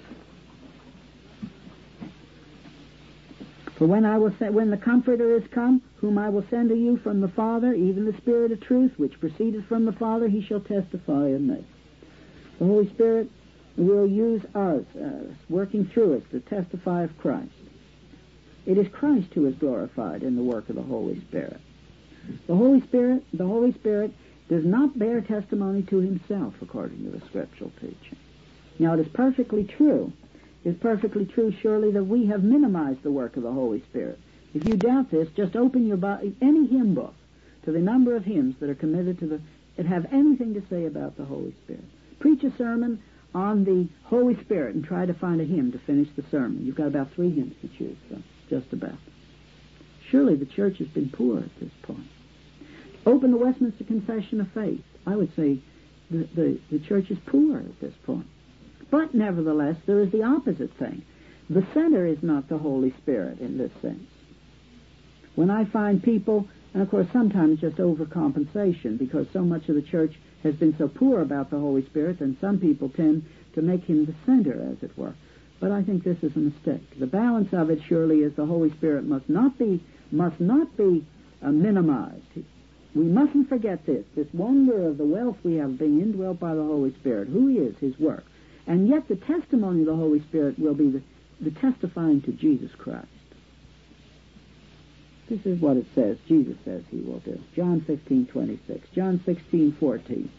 [3.76, 6.96] For when I will when the Comforter is come, whom I will send to you
[6.96, 10.61] from the Father, even the Spirit of truth, which proceedeth from the Father, he shall
[10.61, 11.62] testify of me.
[12.59, 13.31] The Holy Spirit
[13.76, 17.52] will use us, uh, working through us, to testify of Christ.
[18.64, 21.61] It is Christ who is glorified in the work of the Holy Spirit.
[22.46, 24.12] The Holy Spirit, the Holy Spirit
[24.48, 28.18] does not bear testimony to himself, according to the scriptural teaching.
[28.78, 30.12] Now, it is perfectly true
[30.66, 34.18] it is perfectly true, surely, that we have minimized the work of the Holy Spirit.
[34.52, 37.14] If you doubt this, just open your Bible, any hymn book
[37.64, 39.40] to the number of hymns that are committed to the,
[39.76, 41.84] that have anything to say about the Holy Spirit.
[42.18, 43.00] Preach a sermon
[43.32, 46.66] on the Holy Spirit and try to find a hymn to finish the sermon.
[46.66, 48.98] You've got about three hymns to choose from, just about.
[50.10, 52.08] Surely the church has been poor at this point.
[53.06, 54.82] Open the Westminster Confession of Faith.
[55.06, 55.58] I would say
[56.10, 58.26] the, the, the church is poor at this point.
[58.90, 61.02] But nevertheless, there is the opposite thing.
[61.48, 64.10] The center is not the Holy Spirit in this sense.
[65.36, 69.80] When I find people And of course, sometimes just overcompensation because so much of the
[69.82, 73.84] church has been so poor about the Holy Spirit, and some people tend to make
[73.84, 75.14] him the center, as it were.
[75.58, 76.98] But I think this is a mistake.
[77.00, 81.02] The balance of it surely is the Holy Spirit must not be must not be
[81.42, 82.20] uh, minimized.
[82.96, 86.62] We mustn't forget this, this wonder of the wealth we have being indwelt by the
[86.62, 88.24] Holy Spirit, who He is, His work.
[88.66, 91.02] And yet the testimony of the Holy Spirit will be the,
[91.42, 93.06] the testifying to Jesus Christ.
[95.28, 97.38] This is what it says, Jesus says He will do.
[97.54, 98.88] John 15, 26.
[98.94, 100.30] John 16, 14.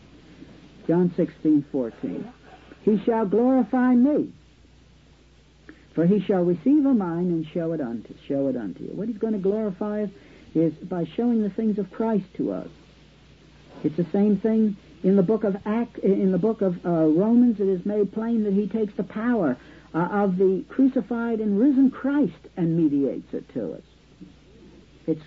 [0.87, 2.33] John 16, 14.
[2.81, 4.33] He shall glorify me,
[5.93, 8.91] for he shall receive of mine and show it unto show it unto you.
[8.91, 10.09] What he's going to glorify us
[10.55, 12.69] is by showing the things of Christ to us.
[13.83, 17.59] It's the same thing in the book of Act, in the book of uh, Romans.
[17.59, 19.57] It is made plain that he takes the power
[19.93, 23.83] uh, of the crucified and risen Christ and mediates it to us.
[25.05, 25.23] It's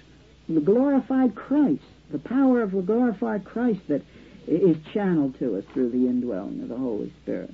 [0.48, 4.02] the glorified Christ, the power of the glorified Christ that
[4.46, 7.52] is channeled to us through the indwelling of the Holy Spirit.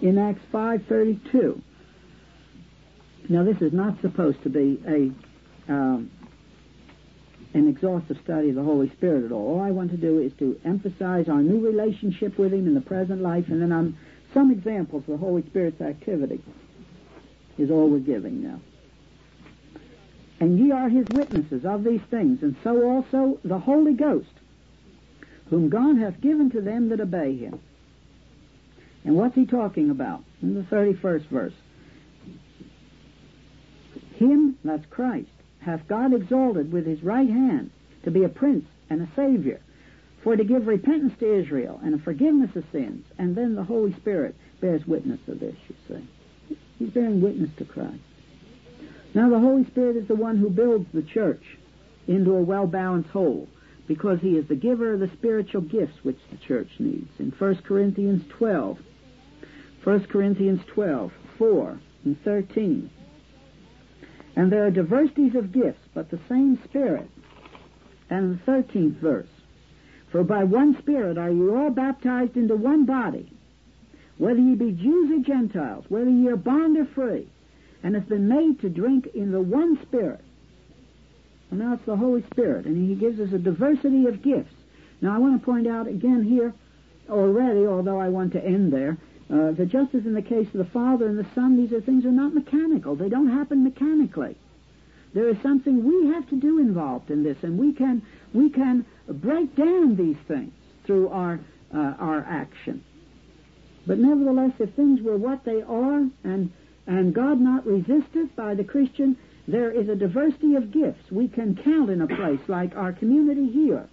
[0.00, 1.60] In Acts 5.32,
[3.28, 6.10] now this is not supposed to be a um,
[7.54, 9.54] an exhaustive study of the Holy Spirit at all.
[9.54, 12.80] All I want to do is to emphasize our new relationship with Him in the
[12.80, 13.96] present life, and then on
[14.32, 16.42] some examples of the Holy Spirit's activity
[17.58, 18.60] is all we're giving now.
[20.40, 24.32] And ye are His witnesses of these things, and so also the Holy Ghost,
[25.50, 27.60] whom God hath given to them that obey him.
[29.04, 30.24] And what's he talking about?
[30.40, 31.52] In the 31st verse.
[34.16, 35.28] Him, that's Christ,
[35.64, 37.70] hath God exalted with his right hand
[38.04, 39.60] to be a prince and a savior,
[40.22, 43.04] for to give repentance to Israel and a forgiveness of sins.
[43.18, 46.56] And then the Holy Spirit bears witness of this, you see.
[46.78, 47.98] He's bearing witness to Christ.
[49.14, 51.42] Now the Holy Spirit is the one who builds the church
[52.06, 53.48] into a well-balanced whole
[53.86, 57.10] because he is the giver of the spiritual gifts which the church needs.
[57.18, 58.78] In 1 Corinthians 12,
[59.84, 62.90] 1 Corinthians 12, 4 and 13.
[64.34, 67.08] And there are diversities of gifts, but the same Spirit.
[68.08, 69.28] And the 13th verse.
[70.10, 73.32] For by one Spirit are you all baptized into one body,
[74.18, 77.28] whether ye be Jews or Gentiles, whether ye are bond or free,
[77.82, 80.20] and have been made to drink in the one Spirit.
[81.50, 84.54] And now it's the Holy Spirit, and He gives us a diversity of gifts.
[85.00, 86.54] Now I want to point out again here
[87.08, 88.96] already, although I want to end there,
[89.32, 91.80] uh, that just as in the case of the Father and the Son, these are
[91.80, 92.94] things are not mechanical.
[92.94, 94.36] They don't happen mechanically.
[95.14, 98.02] There is something we have to do involved in this, and we can
[98.34, 100.52] we can break down these things
[100.84, 101.40] through our
[101.74, 102.84] uh, our action.
[103.86, 106.52] But nevertheless, if things were what they are, and
[106.86, 109.16] and God not resisted by the Christian,
[109.48, 113.48] there is a diversity of gifts we can count in a place like our community
[113.50, 113.88] here,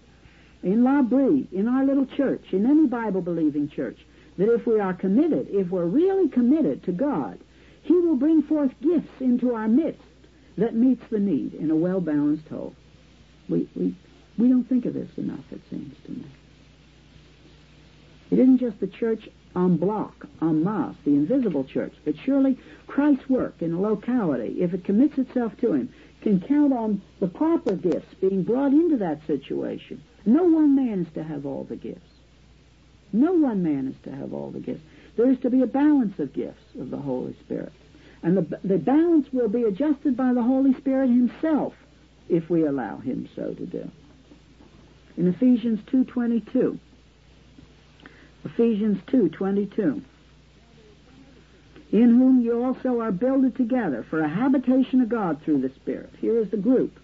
[0.63, 3.97] in L'Abri, in our little church, in any Bible-believing church,
[4.39, 7.37] that if we are committed, if we're really committed to God,
[7.83, 10.01] He will bring forth gifts into our midst
[10.57, 12.73] that meets the need in a well-balanced whole.
[13.49, 13.95] We, we,
[14.37, 16.25] we don't think of this enough, it seems to me.
[18.31, 21.93] It isn't just the church en bloc, en masse, the invisible church.
[22.05, 26.71] But surely Christ's work in a locality, if it commits itself to Him, can count
[26.71, 30.01] on the proper gifts being brought into that situation.
[30.25, 32.18] No one man is to have all the gifts.
[33.11, 34.83] No one man is to have all the gifts.
[35.17, 37.73] There is to be a balance of gifts of the Holy Spirit.
[38.21, 41.73] And the, the balance will be adjusted by the Holy Spirit Himself
[42.27, 43.89] if we allow Him so to do.
[45.17, 46.79] In Ephesians 2.22,
[48.45, 50.01] Ephesians 2:22.
[51.91, 56.11] In whom you also are builded together for a habitation of God through the Spirit.
[56.19, 56.99] Here is the group.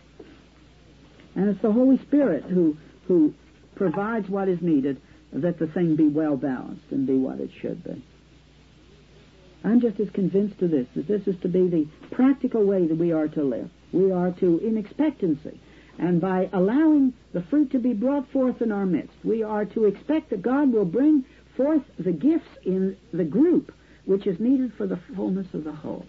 [1.36, 2.78] And it's the Holy Spirit who,
[3.08, 3.34] who
[3.76, 5.02] provides what is needed
[5.42, 8.04] that the thing be well balanced and be what it should be.
[9.64, 12.98] I'm just as convinced of this, that this is to be the practical way that
[12.98, 13.70] we are to live.
[13.92, 15.60] We are to, in expectancy,
[15.98, 19.86] and by allowing the fruit to be brought forth in our midst, we are to
[19.86, 21.26] expect that God will bring
[21.56, 23.74] forth the gifts in the group
[24.06, 26.06] which is needed for the fullness of the whole.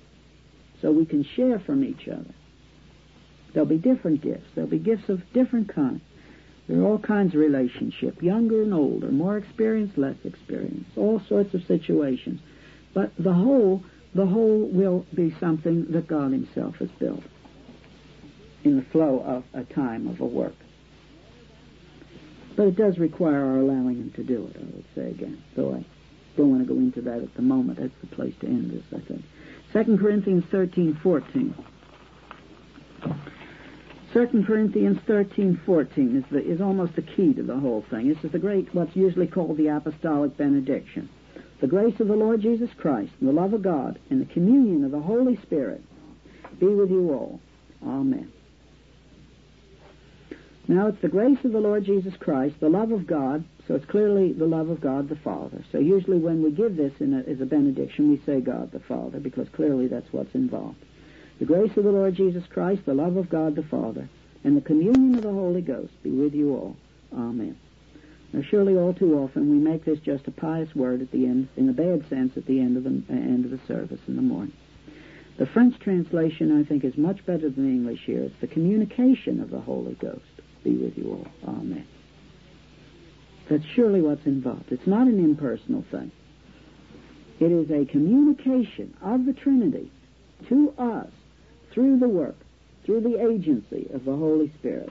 [0.83, 2.35] So we can share from each other.
[3.55, 4.47] There'll be different gifts.
[4.55, 6.03] There'll be gifts of different kinds.
[6.69, 11.55] There are all kinds of relationships, younger and older, more experienced, less experienced, all sorts
[11.55, 12.41] of situations.
[12.93, 17.23] But the whole, the whole will be something that God Himself has built
[18.65, 20.57] in the flow of a time of a work.
[22.57, 25.43] But it does require our allowing him to do it, I would say again.
[25.55, 25.85] Though I
[26.37, 27.79] don't want to go into that at the moment.
[27.79, 29.23] That's the place to end this, I think.
[29.73, 31.55] 2 Corinthians 13, 14.
[34.17, 38.09] 2 Corinthians 13:14 is the, is almost the key to the whole thing.
[38.09, 41.11] This is the great what's usually called the apostolic benediction.
[41.61, 44.87] The grace of the Lord Jesus Christ, and the love of God, and the communion
[44.87, 45.83] of the Holy Spirit
[46.59, 47.41] be with you all.
[47.87, 48.33] Amen.
[50.67, 53.85] Now it's the grace of the Lord Jesus Christ, the love of God, so it's
[53.85, 55.63] clearly the love of God the Father.
[55.73, 59.21] So usually when we give this a, as a benediction, we say God the Father,
[59.21, 60.79] because clearly that's what's involved.
[61.39, 64.09] The grace of the Lord Jesus Christ, the love of God the Father,
[64.43, 66.77] and the communion of the Holy Ghost be with you all.
[67.13, 67.57] Amen.
[68.33, 71.49] Now, surely all too often we make this just a pious word at the end,
[71.57, 74.17] in a bad sense, at the end of the uh, end of the service in
[74.17, 74.53] the morning.
[75.37, 78.23] The French translation, I think, is much better than the English here.
[78.23, 80.25] It's the communication of the Holy Ghost
[80.65, 81.11] be with you
[81.45, 81.55] all.
[81.55, 81.87] Amen.
[83.49, 84.73] That's surely what's involved.
[84.73, 86.11] It's not an impersonal thing.
[87.39, 89.91] It is a communication of the Trinity
[90.49, 91.11] to us
[91.77, 92.37] through the work,
[92.85, 94.91] through the agency of the Holy Spirit.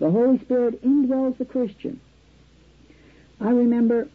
[0.00, 2.00] The Holy Spirit indwells the Christian.
[3.40, 4.08] I remember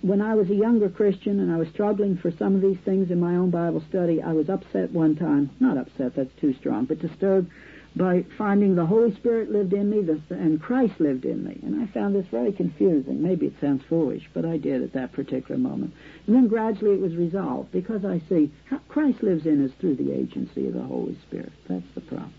[0.00, 3.12] when I was a younger Christian and I was struggling for some of these things
[3.12, 5.50] in my own Bible study, I was upset one time.
[5.60, 7.52] Not upset, that's too strong, but disturbed
[7.94, 9.98] by finding the Holy Spirit lived in me
[10.30, 11.58] and Christ lived in me.
[11.62, 13.22] And I found this very confusing.
[13.22, 15.92] Maybe it sounds foolish, but I did at that particular moment.
[16.26, 18.50] And then gradually it was resolved because I see
[18.88, 21.52] Christ lives in us through the agency of the Holy Spirit.
[21.68, 22.32] That's the problem.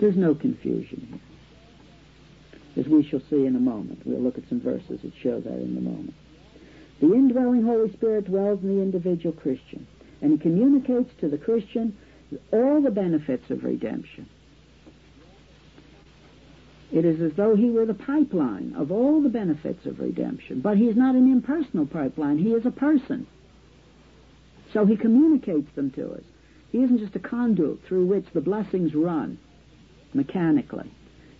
[0.00, 2.84] There's no confusion here.
[2.84, 4.02] As we shall see in a moment.
[4.04, 6.14] We'll look at some verses that show that in a moment.
[7.00, 9.86] The indwelling Holy Spirit dwells in the individual Christian,
[10.22, 11.96] and he communicates to the Christian
[12.52, 14.28] all the benefits of redemption.
[16.90, 20.60] It is as though he were the pipeline of all the benefits of redemption.
[20.60, 22.38] But he is not an impersonal pipeline.
[22.38, 23.26] He is a person.
[24.72, 26.22] So he communicates them to us.
[26.70, 29.38] He isn't just a conduit through which the blessings run
[30.14, 30.90] mechanically.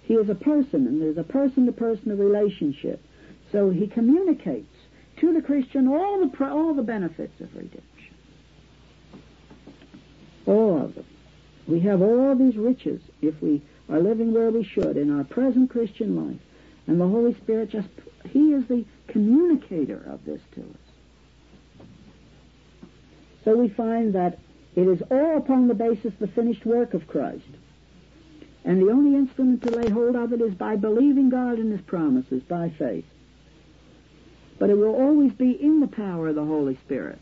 [0.03, 3.03] He is a person, and there's a person-to-person relationship.
[3.53, 4.75] So he communicates
[5.21, 7.83] to the Christian all the all the benefits of redemption.
[10.49, 11.05] All of them.
[11.67, 15.69] We have all these riches if we are living where we should in our present
[15.69, 16.41] Christian life.
[16.87, 17.89] And the Holy Spirit just,
[18.31, 21.85] He is the communicator of this to us.
[23.45, 24.39] So we find that
[24.75, 27.45] it is all upon the basis of the finished work of Christ.
[28.65, 31.83] And the only instrument to lay hold of it is by believing God and His
[31.83, 33.05] promises, by faith.
[34.59, 37.19] But it will always be in the power of the Holy Spirit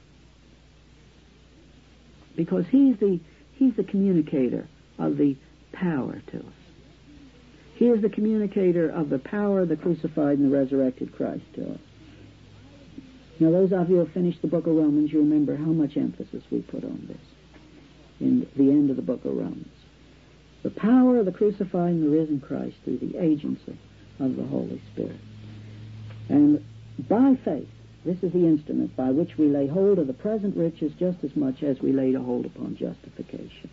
[2.37, 3.21] because he's the
[3.55, 4.69] he's the communicator
[4.99, 5.37] of the
[5.73, 6.53] power to us.
[7.75, 11.73] He is the communicator of the power of the crucified and the resurrected Christ to
[11.73, 11.81] us.
[13.39, 15.97] Now, those of you who have finished the book of Romans, you remember how much
[15.97, 17.21] emphasis we put on this
[18.19, 19.69] in the end of the book of Romans.
[20.63, 23.79] The power of the crucified and the risen Christ through the agency
[24.19, 25.21] of the Holy Spirit.
[26.31, 26.65] And
[27.09, 27.69] by faith,
[28.07, 31.35] this is the instrument by which we lay hold of the present riches just as
[31.35, 33.69] much as we lay hold upon justification.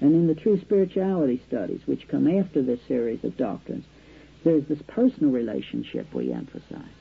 [0.00, 3.84] And in the true spirituality studies, which come after this series of doctrines,
[4.44, 6.96] there's this personal relationship we emphasize.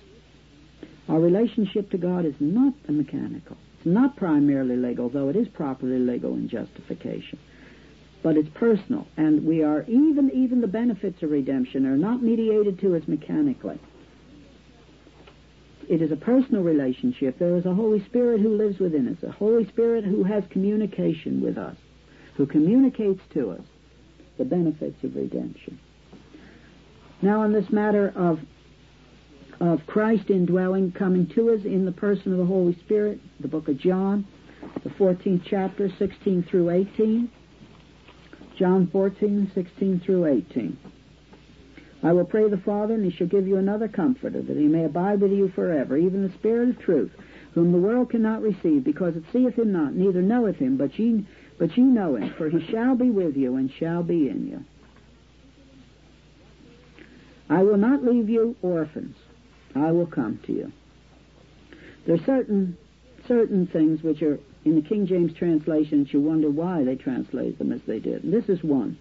[1.07, 3.57] Our relationship to God is not mechanical.
[3.77, 7.39] It's not primarily legal, though it is properly legal in justification.
[8.21, 12.79] But it's personal, and we are even even the benefits of redemption are not mediated
[12.79, 13.79] to us mechanically.
[15.89, 17.39] It is a personal relationship.
[17.39, 21.41] There is a Holy Spirit who lives within us, a Holy Spirit who has communication
[21.41, 21.75] with us,
[22.37, 23.63] who communicates to us
[24.37, 25.79] the benefits of redemption.
[27.23, 28.39] Now, on this matter of
[29.59, 33.67] of Christ indwelling, coming to us in the person of the Holy Spirit, the book
[33.67, 34.25] of John,
[34.83, 37.29] the 14th chapter, 16 through 18.
[38.57, 40.77] John 14, 16 through 18.
[42.01, 44.85] I will pray the Father, and he shall give you another comforter, that he may
[44.85, 47.11] abide with you forever, even the Spirit of truth,
[47.53, 51.25] whom the world cannot receive, because it seeth him not, neither knoweth him, but ye,
[51.57, 54.63] but ye know him, for he shall be with you, and shall be in you.
[57.49, 59.17] I will not leave you orphans.
[59.75, 60.71] I will come to you.
[62.05, 62.77] There are certain
[63.27, 67.57] certain things which are in the King James translation that you wonder why they translate
[67.57, 68.23] them as they did.
[68.23, 68.97] And this is one.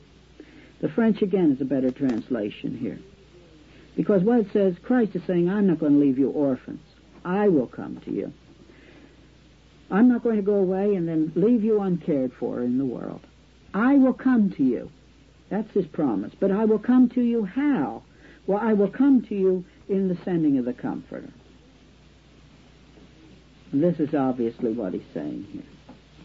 [0.80, 2.98] The French, again, is a better translation here.
[3.96, 6.80] Because what it says, Christ is saying, I'm not going to leave you orphans.
[7.24, 8.32] I will come to you.
[9.90, 13.26] I'm not going to go away and then leave you uncared for in the world.
[13.74, 14.90] I will come to you.
[15.50, 16.32] That's his promise.
[16.38, 18.02] But I will come to you how?
[18.46, 21.30] Well, I will come to you in the sending of the Comforter.
[23.72, 25.62] This is obviously what he's saying here.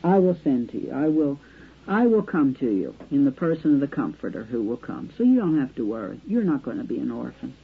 [0.03, 0.91] I will send to you.
[0.91, 1.39] I will
[1.87, 5.11] I will come to you in the person of the Comforter who will come.
[5.17, 6.21] So you don't have to worry.
[6.25, 7.55] You're not going to be an orphan.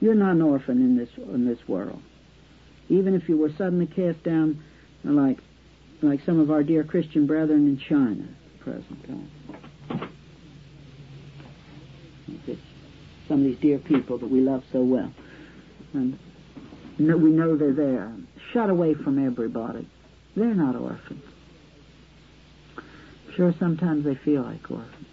[0.00, 2.02] You're not an orphan in this in this world.
[2.88, 4.62] Even if you were suddenly cast down
[5.04, 5.38] like
[6.02, 9.30] like some of our dear Christian brethren in China at present time.
[13.28, 15.10] Some of these dear people that we love so well.
[15.94, 16.18] And
[16.98, 18.12] we know they're there,
[18.52, 19.88] shut away from everybody.
[20.36, 21.24] They're not orphans.
[23.36, 25.06] Sure, sometimes they feel like orphans,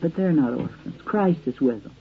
[0.00, 1.00] but they're not orphans.
[1.04, 1.96] Christ is with them.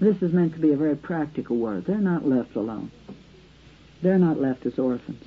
[0.00, 1.84] This is meant to be a very practical word.
[1.86, 2.90] They're not left alone.
[4.02, 5.24] They're not left as orphans.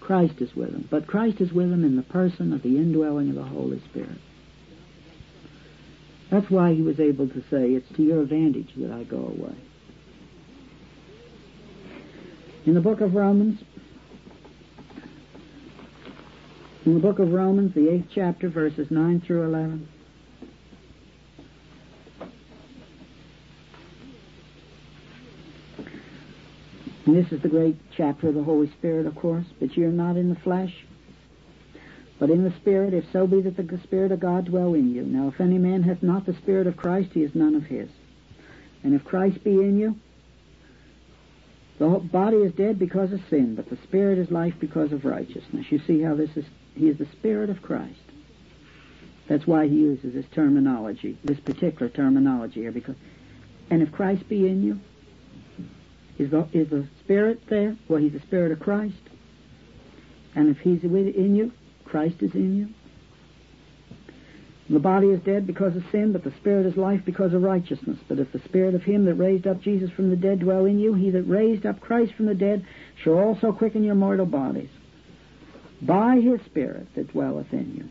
[0.00, 0.86] Christ is with them.
[0.90, 4.18] But Christ is with them in the person of the indwelling of the Holy Spirit.
[6.30, 9.56] That's why he was able to say, It's to your advantage that I go away.
[12.64, 13.60] In the book of Romans,
[16.84, 19.88] in the book of Romans, the eighth chapter, verses 9 through 11,
[27.04, 29.44] And this is the great chapter of the Holy Spirit, of course.
[29.60, 30.72] But you're not in the flesh,
[32.18, 35.02] but in the Spirit, if so be that the Spirit of God dwell in you.
[35.02, 37.90] Now, if any man hath not the Spirit of Christ, he is none of his.
[38.84, 39.96] And if Christ be in you,
[41.82, 45.66] the body is dead because of sin, but the Spirit is life because of righteousness.
[45.70, 46.44] You see how this is?
[46.74, 47.98] He is the Spirit of Christ.
[49.28, 52.72] That's why he uses this terminology, this particular terminology here.
[52.72, 52.94] Because,
[53.68, 54.80] and if Christ be in you,
[56.18, 57.76] is the, is the Spirit there?
[57.88, 58.94] Well, He's the Spirit of Christ.
[60.34, 61.52] And if He's in you,
[61.84, 62.68] Christ is in you.
[64.72, 67.98] The body is dead because of sin, but the Spirit is life because of righteousness.
[68.08, 70.78] But if the Spirit of Him that raised up Jesus from the dead dwell in
[70.78, 72.64] you, He that raised up Christ from the dead
[72.96, 74.70] shall also quicken your mortal bodies
[75.82, 77.90] by His Spirit that dwelleth in you.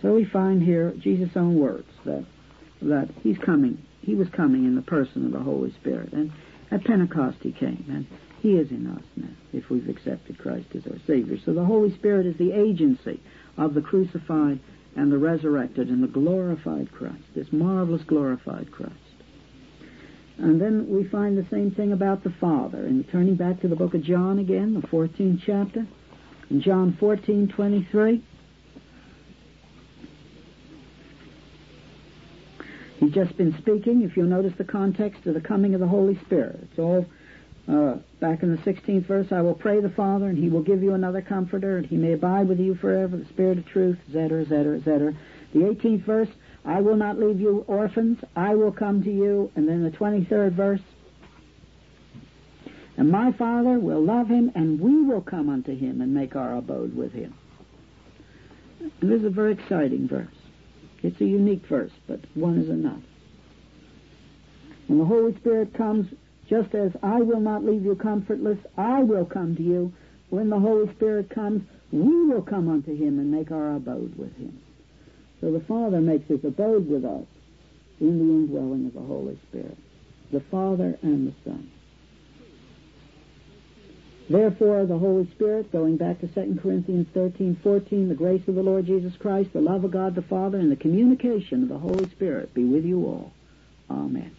[0.00, 2.24] So we find here Jesus' own words that
[2.80, 6.14] that He's coming he was coming in the person of the Holy Spirit.
[6.14, 6.32] And
[6.70, 8.06] at Pentecost he came, and
[8.40, 11.36] he is in us now, if we've accepted Christ as our Savior.
[11.44, 13.20] So the Holy Spirit is the agency
[13.58, 14.60] of the crucified
[14.98, 18.94] and the resurrected and the glorified Christ, this marvelous glorified Christ.
[20.38, 22.78] And then we find the same thing about the Father.
[22.78, 25.86] And turning back to the book of John again, the 14th chapter,
[26.50, 28.24] in John 14, 23,
[32.98, 36.18] He's just been speaking, if you'll notice the context of the coming of the Holy
[36.26, 36.58] Spirit.
[36.68, 37.06] It's all
[37.68, 40.82] uh, back in the 16th verse, I will pray the Father, and he will give
[40.82, 44.42] you another comforter, and he may abide with you forever, the Spirit of truth, etc.,
[44.42, 45.14] etc., etc.
[45.52, 46.28] The 18th verse,
[46.64, 49.50] I will not leave you orphans, I will come to you.
[49.54, 50.80] And then the 23rd verse,
[52.96, 56.56] and my Father will love him, and we will come unto him and make our
[56.56, 57.34] abode with him.
[58.80, 60.34] And this is a very exciting verse.
[61.02, 63.00] It's a unique verse, but one is enough.
[64.88, 66.12] When the Holy Spirit comes,
[66.48, 69.92] just as I will not leave you comfortless, I will come to you.
[70.30, 74.34] When the Holy Spirit comes, we will come unto him and make our abode with
[74.36, 74.58] him.
[75.40, 77.26] So the Father makes his abode with us
[78.00, 79.76] in the indwelling of the Holy Spirit.
[80.32, 81.70] The Father and the Son.
[84.30, 88.62] Therefore, the Holy Spirit, going back to 2 Corinthians 13, 14, the grace of the
[88.62, 92.08] Lord Jesus Christ, the love of God the Father, and the communication of the Holy
[92.10, 93.32] Spirit be with you all.
[93.88, 94.37] Amen.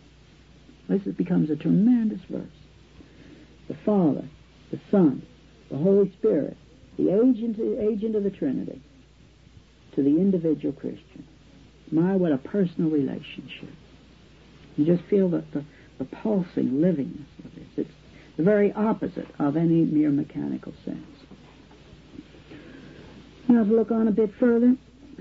[0.90, 2.48] This becomes a tremendous verse.
[3.68, 4.28] The Father,
[4.72, 5.22] the Son,
[5.70, 6.58] the Holy Spirit,
[6.98, 8.82] the agent, the agent of the Trinity,
[9.96, 11.28] to the individual Christian.
[11.92, 13.70] My, what a personal relationship.
[14.78, 15.64] You just feel the, the,
[16.00, 17.68] the pulsing livingness of this.
[17.78, 17.92] It's
[18.38, 21.06] the very opposite of any mere mechanical sense.
[23.48, 24.76] Now to look on a bit further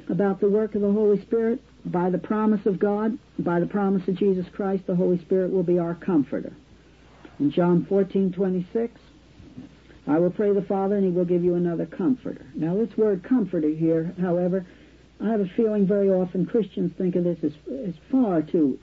[0.08, 4.06] about the work of the Holy Spirit, by the promise of God, by the promise
[4.08, 6.52] of Jesus Christ, the Holy Spirit will be our comforter.
[7.38, 9.00] In John 14, 26,
[10.08, 12.46] I will pray the Father and he will give you another comforter.
[12.54, 14.66] Now this word comforter here, however,
[15.20, 17.52] I have a feeling very often Christians think of this as,
[17.86, 18.78] as far too,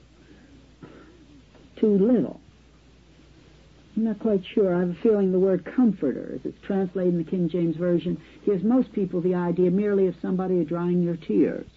[1.77, 2.39] too little.
[3.95, 4.75] I'm not quite sure.
[4.75, 8.21] I have a feeling the word comforter, as it's translated in the King James Version,
[8.45, 11.67] gives most people the idea merely of somebody drying your tears.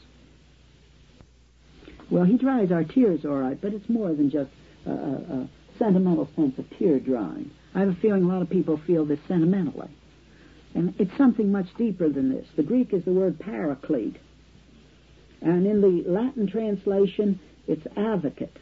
[2.10, 4.50] Well, he dries our tears all right, but it's more than just
[4.86, 5.48] a, a, a
[5.78, 7.50] sentimental sense of tear drying.
[7.74, 9.88] I have a feeling a lot of people feel this sentimentally.
[10.74, 12.46] And it's something much deeper than this.
[12.56, 14.16] The Greek is the word paraclete.
[15.40, 18.56] And in the Latin translation, it's advocate.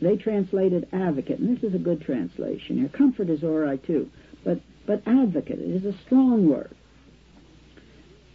[0.00, 2.88] They translated advocate, and this is a good translation here.
[2.88, 4.10] Comfort is all right too,
[4.44, 6.74] but but advocate it is a strong word.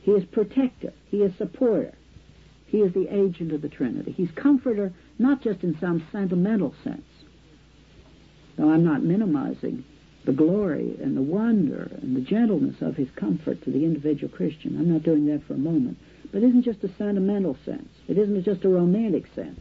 [0.03, 0.93] He is protector.
[1.09, 1.95] He is supporter.
[2.65, 4.11] He is the agent of the Trinity.
[4.11, 7.05] He's comforter, not just in some sentimental sense.
[8.57, 9.83] Though I'm not minimizing
[10.25, 14.77] the glory and the wonder and the gentleness of his comfort to the individual Christian.
[14.77, 15.97] I'm not doing that for a moment.
[16.31, 17.89] But it isn't just a sentimental sense.
[18.07, 19.59] It isn't just a romantic sense.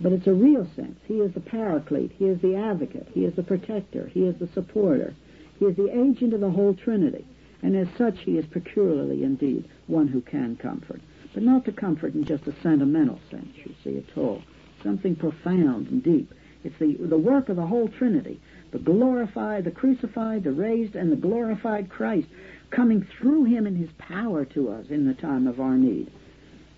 [0.00, 0.98] But it's a real sense.
[1.06, 2.12] He is the paraclete.
[2.18, 3.08] He is the advocate.
[3.14, 4.08] He is the protector.
[4.08, 5.14] He is the supporter.
[5.58, 7.24] He is the agent of the whole Trinity.
[7.66, 11.00] And as such, he is peculiarly indeed one who can comfort.
[11.34, 14.44] But not to comfort in just a sentimental sense, you see, at all.
[14.84, 16.32] Something profound and deep.
[16.62, 18.40] It's the, the work of the whole Trinity.
[18.70, 22.28] The glorified, the crucified, the raised, and the glorified Christ
[22.70, 26.08] coming through him in his power to us in the time of our need.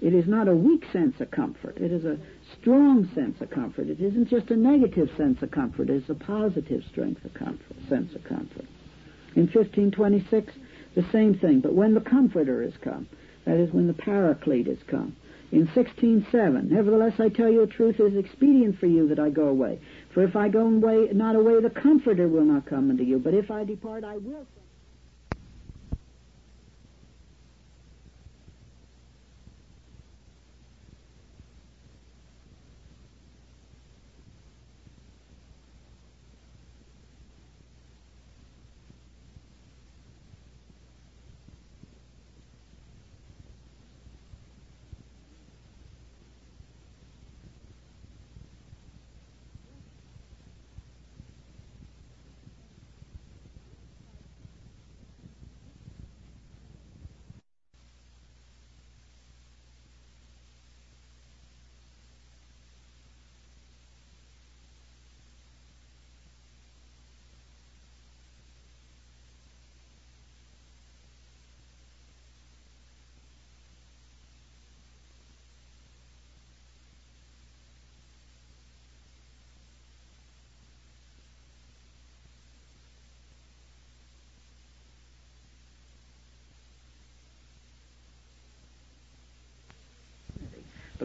[0.00, 1.76] It is not a weak sense of comfort.
[1.76, 2.18] It is a
[2.58, 3.88] strong sense of comfort.
[3.90, 5.90] It isn't just a negative sense of comfort.
[5.90, 8.64] It is a positive strength of comfort, sense of comfort.
[9.34, 10.54] In 1526,
[10.94, 11.60] the same thing.
[11.60, 13.08] But when the Comforter is come,
[13.44, 15.16] that is when the Paraclete is come.
[15.50, 19.30] In 16.7, Nevertheless I tell you the truth, it is expedient for you that I
[19.30, 19.80] go away.
[20.12, 23.18] For if I go away, not away, the Comforter will not come unto you.
[23.18, 24.46] But if I depart, I will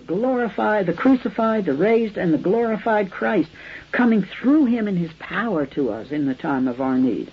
[0.05, 3.49] the glorified, the crucified, the raised, and the glorified Christ
[3.91, 7.31] coming through him in his power to us in the time of our need.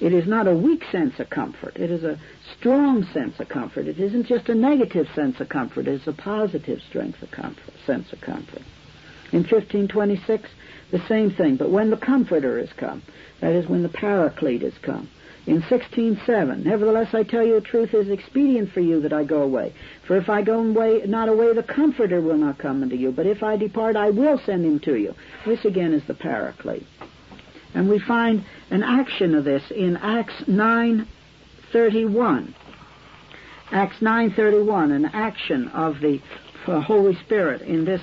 [0.00, 1.76] It is not a weak sense of comfort.
[1.76, 2.18] It is a
[2.58, 3.86] strong sense of comfort.
[3.86, 5.86] It isn't just a negative sense of comfort.
[5.86, 8.62] It is a positive strength of comfort, sense of comfort.
[9.32, 10.50] In 1526,
[10.90, 11.56] the same thing.
[11.56, 13.02] But when the Comforter is come,
[13.40, 15.08] that is when the Paraclete is come,
[15.46, 19.42] in 16.7, Nevertheless I tell you the truth, is expedient for you that I go
[19.42, 19.74] away.
[20.06, 23.12] For if I go away, not away, the Comforter will not come unto you.
[23.12, 25.14] But if I depart, I will send him to you.
[25.44, 26.86] This again is the Paraclete.
[27.74, 32.54] And we find an action of this in Acts 9.31.
[33.70, 36.20] Acts 9.31, an action of the
[36.66, 38.00] uh, Holy Spirit in this,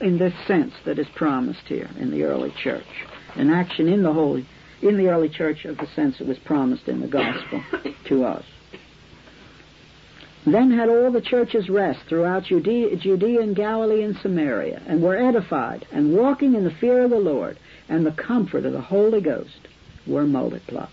[0.00, 2.84] in this sense that is promised here in the early church.
[3.36, 4.46] An action in the Holy
[4.82, 7.62] in the early church of the sense it was promised in the gospel
[8.06, 8.44] to us.
[10.46, 15.16] Then had all the churches rest throughout Judea, Judea and Galilee and Samaria, and were
[15.16, 17.58] edified, and walking in the fear of the Lord,
[17.88, 19.66] and the comfort of the Holy Ghost
[20.06, 20.88] were multiplied.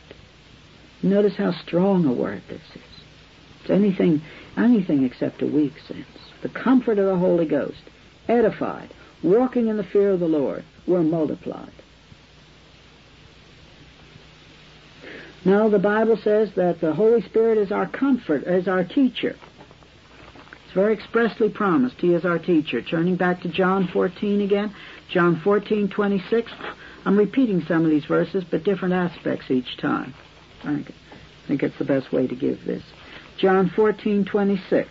[1.03, 2.81] Notice how strong a word this is.
[3.61, 4.23] It's anything,
[4.57, 6.07] anything except a weak sense.
[6.41, 7.83] The comfort of the Holy Ghost,
[8.27, 8.89] edified,
[9.21, 11.82] walking in the fear of the Lord, were multiplied.
[15.45, 19.35] No, the Bible says that the Holy Spirit is our comfort, is our teacher.
[20.63, 21.95] It's very expressly promised.
[21.99, 22.81] He is our teacher.
[22.81, 24.73] Turning back to John 14 again,
[25.11, 26.51] John 14, 26.
[27.05, 30.13] I'm repeating some of these verses, but different aspects each time.
[30.63, 30.85] I
[31.47, 32.83] think it's the best way to give this.
[33.37, 34.89] John 14, 26.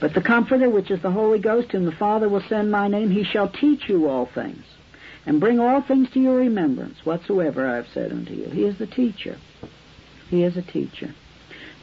[0.00, 3.10] But the Comforter, which is the Holy Ghost, whom the Father will send my name,
[3.10, 4.62] he shall teach you all things
[5.28, 8.46] and bring all things to your remembrance whatsoever I have said unto you.
[8.46, 9.36] He is the teacher.
[10.30, 11.14] He is a teacher.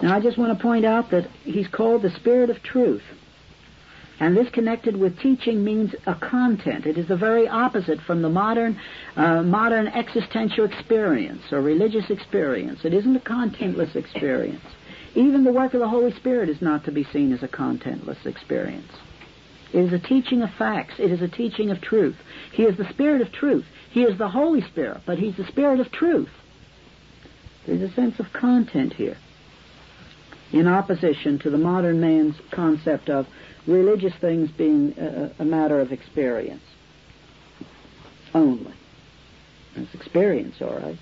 [0.02, 3.04] Now I just want to point out that he's called the Spirit of Truth.
[4.20, 6.88] And this connected with teaching means a content.
[6.88, 8.80] It is the very opposite from the modern,
[9.16, 12.84] uh, modern existential experience or religious experience.
[12.84, 14.66] It isn't a contentless experience.
[15.14, 18.26] Even the work of the Holy Spirit is not to be seen as a contentless
[18.26, 18.91] experience.
[19.76, 20.94] It is a teaching of facts.
[21.00, 22.16] It is a teaching of truth.
[22.54, 23.66] He is the Spirit of truth.
[23.92, 26.30] He is the Holy Spirit, but He's the Spirit of truth.
[27.68, 29.18] There's a sense of content here
[30.54, 33.28] in opposition to the modern man's concept of
[33.68, 36.64] religious things being a, a matter of experience
[38.34, 38.74] only.
[39.76, 40.98] It's experience, all right.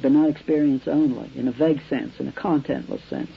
[0.00, 3.30] but not experience only, in a vague sense, in a contentless sense.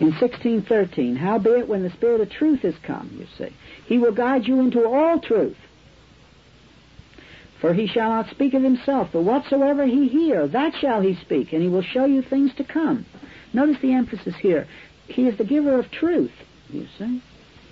[0.00, 4.46] In 1613, howbeit when the Spirit of truth is come, you see, he will guide
[4.46, 5.58] you into all truth.
[7.60, 11.52] For he shall not speak of himself, but whatsoever he hear, that shall he speak,
[11.52, 13.04] and he will show you things to come.
[13.52, 14.66] Notice the emphasis here.
[15.06, 16.32] He is the giver of truth,
[16.70, 17.22] you see.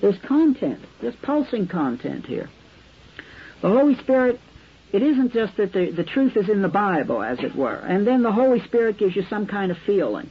[0.02, 0.80] There's content.
[1.00, 2.50] There's pulsing content here.
[3.62, 4.38] The Holy Spirit,
[4.92, 8.06] it isn't just that the, the truth is in the Bible, as it were, and
[8.06, 10.30] then the Holy Spirit gives you some kind of feeling.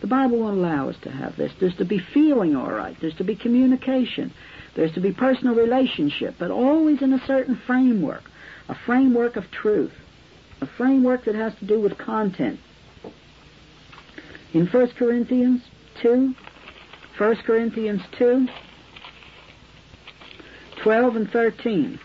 [0.00, 1.52] The Bible won't allow us to have this.
[1.60, 2.96] There's to be feeling, all right.
[3.00, 4.32] There's to be communication.
[4.74, 8.22] There's to be personal relationship, but always in a certain framework,
[8.68, 9.92] a framework of truth,
[10.60, 12.60] a framework that has to do with content.
[14.52, 15.62] In 1 Corinthians
[16.02, 16.34] 2,
[17.18, 18.48] 1 Corinthians 2,
[20.82, 22.00] 12 and 13.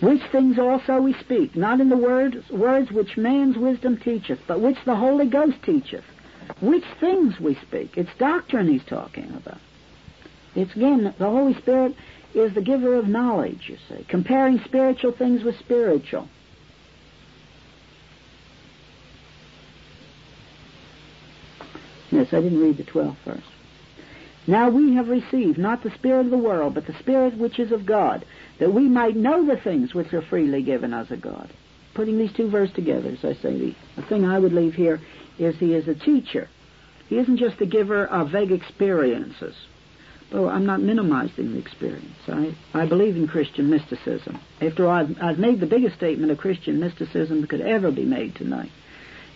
[0.00, 4.60] Which things also we speak, not in the words, words which man's wisdom teacheth, but
[4.60, 6.04] which the Holy Ghost teacheth.
[6.60, 7.96] Which things we speak.
[7.96, 9.60] It's doctrine he's talking about.
[10.54, 11.94] It's again, the Holy Spirit
[12.34, 16.28] is the giver of knowledge, you see, comparing spiritual things with spiritual.
[22.10, 23.59] Yes, I didn't read the 12th verse.
[24.50, 27.70] Now we have received not the Spirit of the world, but the Spirit which is
[27.70, 28.24] of God,
[28.58, 31.52] that we might know the things which are freely given us of God.
[31.94, 35.00] Putting these two verses together, as I say, the, the thing I would leave here
[35.38, 36.48] is he is a teacher.
[37.06, 39.54] He isn't just a giver of vague experiences.
[40.32, 42.18] Oh, I'm not minimizing the experience.
[42.26, 44.40] I, I believe in Christian mysticism.
[44.60, 48.04] After all, I've, I've made the biggest statement of Christian mysticism that could ever be
[48.04, 48.72] made tonight.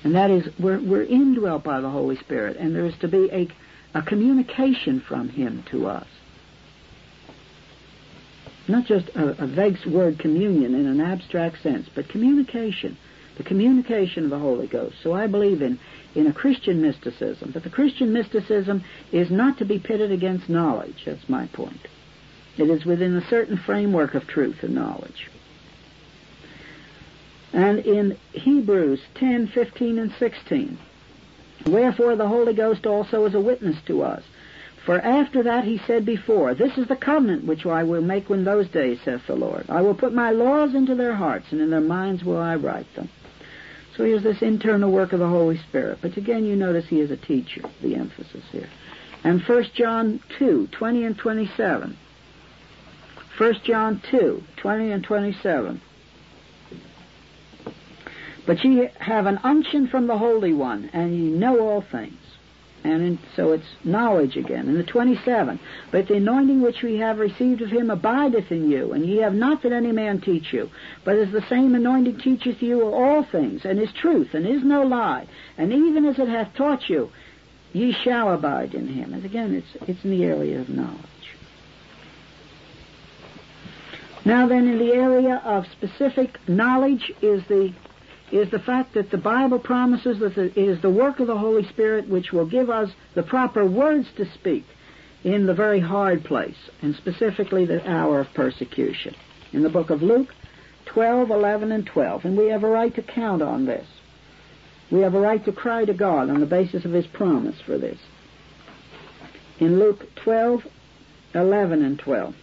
[0.02, 3.30] And that is, we're, we're indwelt by the Holy Spirit, and there is to be
[3.30, 3.48] a
[3.94, 6.06] a communication from Him to us.
[8.66, 12.96] Not just a, a vague word communion in an abstract sense, but communication.
[13.36, 14.96] The communication of the Holy Ghost.
[15.02, 15.78] So I believe in,
[16.14, 17.50] in a Christian mysticism.
[17.52, 21.02] But the Christian mysticism is not to be pitted against knowledge.
[21.04, 21.80] That's my point.
[22.56, 25.28] It is within a certain framework of truth and knowledge.
[27.52, 30.78] And in Hebrews 10, 15, and 16,
[31.66, 34.22] Wherefore the Holy Ghost also is a witness to us.
[34.84, 38.44] For after that he said before, This is the covenant which I will make in
[38.44, 39.64] those days, saith the Lord.
[39.68, 42.92] I will put my laws into their hearts, and in their minds will I write
[42.94, 43.08] them.
[43.96, 45.98] So here's this internal work of the Holy Spirit.
[46.02, 48.68] But again, you notice he is a teacher, the emphasis here.
[49.22, 51.96] And 1 John 2, 20 and 27.
[53.38, 55.80] 1 John 2, 20 and 27.
[58.46, 62.18] But ye have an unction from the Holy One, and ye know all things.
[62.84, 64.68] And in, so it's knowledge again.
[64.68, 65.58] In the 27,
[65.90, 69.34] but the anointing which we have received of him abideth in you, and ye have
[69.34, 70.68] not that any man teach you,
[71.02, 74.82] but as the same anointing teacheth you all things, and is truth, and is no
[74.82, 75.26] lie,
[75.56, 77.10] and even as it hath taught you,
[77.72, 79.14] ye shall abide in him.
[79.14, 81.00] And again, it's, it's in the area of knowledge.
[84.26, 87.72] Now then, in the area of specific knowledge is the
[88.32, 91.66] is the fact that the Bible promises that it is the work of the Holy
[91.68, 94.64] Spirit which will give us the proper words to speak
[95.22, 99.14] in the very hard place, and specifically the hour of persecution.
[99.52, 100.28] In the book of Luke
[100.86, 102.24] 12, 11, and 12.
[102.24, 103.86] And we have a right to count on this.
[104.90, 107.78] We have a right to cry to God on the basis of His promise for
[107.78, 107.98] this.
[109.58, 110.66] In Luke 12,
[111.34, 112.34] 11, and 12.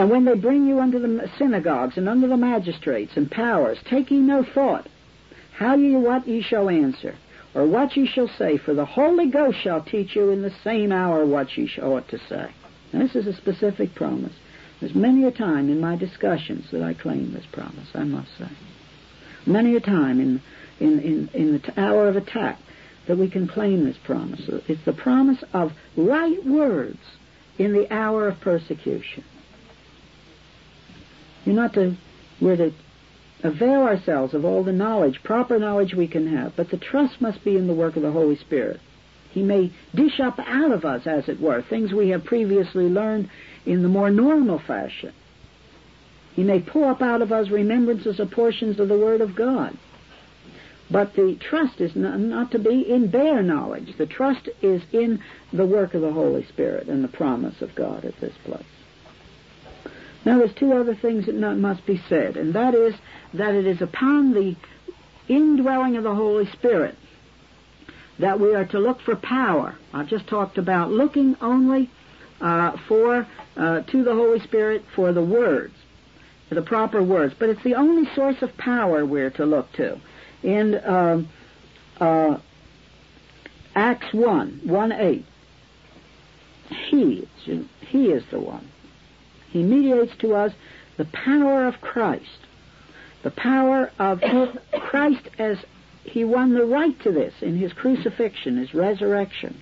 [0.00, 4.10] And when they bring you unto the synagogues and unto the magistrates and powers, take
[4.10, 4.88] ye no thought
[5.52, 7.16] how ye what ye shall answer,
[7.52, 10.90] or what ye shall say, for the Holy Ghost shall teach you in the same
[10.90, 12.50] hour what ye ought to say.
[12.94, 14.32] Now, this is a specific promise.
[14.80, 18.48] There's many a time in my discussions that I claim this promise, I must say.
[19.44, 20.40] Many a time in,
[20.78, 22.58] in, in, in the t- hour of attack
[23.06, 24.40] that we can claim this promise.
[24.66, 27.00] It's the promise of right words
[27.58, 29.24] in the hour of persecution.
[31.44, 31.96] You're not to,
[32.40, 32.72] we're to
[33.42, 37.44] avail ourselves of all the knowledge, proper knowledge we can have, but the trust must
[37.44, 38.80] be in the work of the Holy Spirit.
[39.30, 43.30] He may dish up out of us, as it were, things we have previously learned
[43.64, 45.12] in the more normal fashion.
[46.34, 49.76] He may pull up out of us remembrances of portions of the Word of God.
[50.90, 53.96] But the trust is not, not, to be in bare knowledge.
[53.96, 55.22] The trust is in
[55.52, 58.64] the work of the Holy Spirit and the promise of God at this place.
[60.24, 62.94] Now there's two other things that must be said, and that is
[63.34, 64.56] that it is upon the
[65.28, 66.96] indwelling of the Holy Spirit
[68.18, 69.76] that we are to look for power.
[69.94, 71.90] I've just talked about looking only
[72.40, 75.74] uh, for uh, to the Holy Spirit for the words.
[76.50, 80.00] the proper words, but it's the only source of power we're to look to.
[80.42, 81.22] In uh,
[81.98, 82.38] uh,
[83.74, 85.24] Acts 1, 1 8,
[86.90, 87.28] He,
[87.80, 88.68] He is the one.
[89.50, 90.52] He mediates to us
[90.96, 92.46] the power of Christ.
[93.22, 94.20] The power of
[94.80, 95.58] Christ as
[96.04, 99.60] He won the right to this in His crucifixion, His resurrection.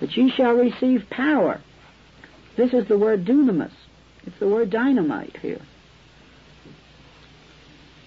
[0.00, 1.60] But ye shall receive power.
[2.56, 3.72] This is the word dunamis.
[4.26, 5.60] It's the word dynamite here.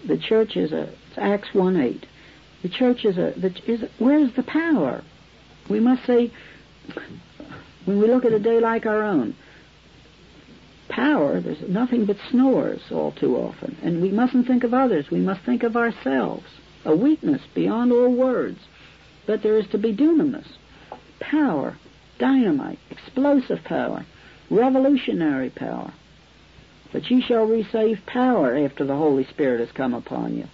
[0.07, 2.05] The church is a, it's Acts 1 8.
[2.63, 5.03] The church is a, the, is, where's the power?
[5.69, 6.31] We must say,
[7.85, 9.35] when we look at a day like our own,
[10.95, 13.75] power, there's nothing but snores all too often.
[13.81, 15.09] And we mustn't think of others.
[15.09, 16.45] We must think of ourselves.
[16.85, 18.59] A weakness beyond all words.
[19.25, 20.47] But there is to be dunamis.
[21.19, 21.77] Power.
[22.19, 22.79] Dynamite.
[22.91, 24.05] Explosive power.
[24.51, 25.93] Revolutionary power.
[26.91, 30.47] But ye shall receive power after the Holy Spirit has come upon you.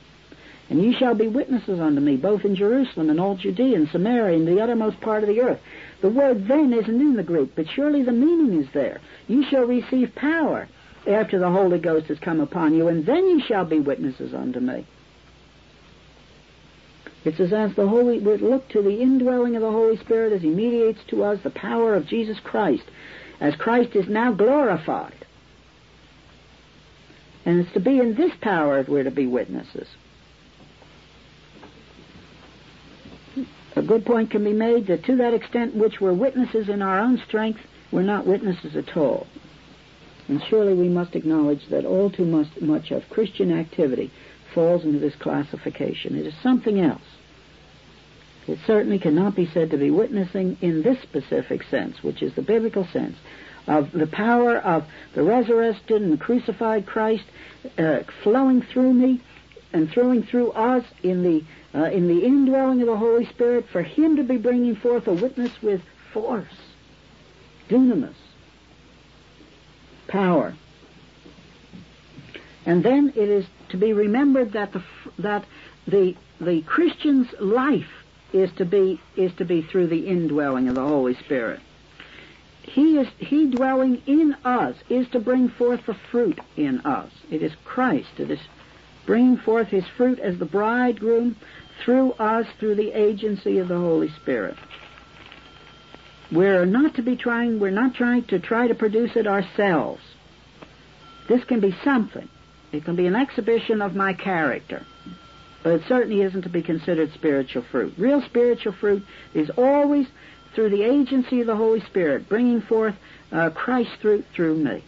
[0.69, 4.37] And ye shall be witnesses unto me, both in Jerusalem and all Judea and Samaria
[4.37, 5.59] and the uttermost part of the earth.
[6.01, 9.01] The word then isn't in the Greek, but surely the meaning is there.
[9.27, 10.67] You shall receive power
[11.07, 14.59] after the Holy Ghost has come upon you, and then ye shall be witnesses unto
[14.59, 14.85] me.
[17.25, 20.41] It says, as the Holy, we look to the indwelling of the Holy Spirit as
[20.41, 22.83] He mediates to us the power of Jesus Christ,
[23.41, 25.25] as Christ is now glorified.
[27.45, 29.87] And it's to be in this power that we're to be witnesses.
[33.79, 36.99] A good point can be made that to that extent which we're witnesses in our
[36.99, 37.61] own strength,
[37.93, 39.25] we're not witnesses at all.
[40.27, 44.11] And surely we must acknowledge that all too much, much of Christian activity
[44.53, 46.17] falls into this classification.
[46.17, 47.01] It is something else.
[48.47, 52.41] It certainly cannot be said to be witnessing in this specific sense, which is the
[52.41, 53.15] biblical sense
[53.65, 54.83] of the power of
[55.15, 57.23] the resurrected and crucified Christ
[57.77, 59.21] uh, flowing through me
[59.71, 61.43] and flowing through us in the
[61.73, 65.13] uh, in the indwelling of the Holy Spirit, for Him to be bringing forth a
[65.13, 65.81] witness with
[66.13, 66.47] force,
[67.69, 68.15] dunamis,
[70.07, 70.55] power.
[72.65, 74.83] And then it is to be remembered that the
[75.19, 75.45] that
[75.87, 77.89] the the Christian's life
[78.33, 81.61] is to be is to be through the indwelling of the Holy Spirit.
[82.61, 87.11] He is he dwelling in us is to bring forth the fruit in us.
[87.31, 88.19] It is Christ.
[88.19, 88.39] It is
[89.05, 91.35] bringing forth his fruit as the bridegroom
[91.83, 94.55] through us through the agency of the Holy Spirit.
[96.31, 100.01] We're not to be trying, we're not trying to try to produce it ourselves.
[101.27, 102.29] This can be something.
[102.71, 104.85] It can be an exhibition of my character.
[105.63, 107.93] But it certainly isn't to be considered spiritual fruit.
[107.97, 109.03] Real spiritual fruit
[109.33, 110.07] is always
[110.55, 112.95] through the agency of the Holy Spirit, bringing forth
[113.31, 114.83] uh, Christ's fruit through me.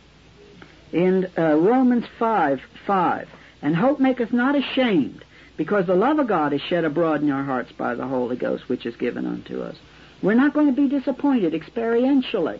[0.93, 3.27] In uh, Romans 5, 5,
[3.61, 5.23] and hope maketh not ashamed,
[5.61, 8.67] because the love of God is shed abroad in our hearts by the Holy Ghost,
[8.67, 9.75] which is given unto us.
[10.23, 12.59] We're not going to be disappointed experientially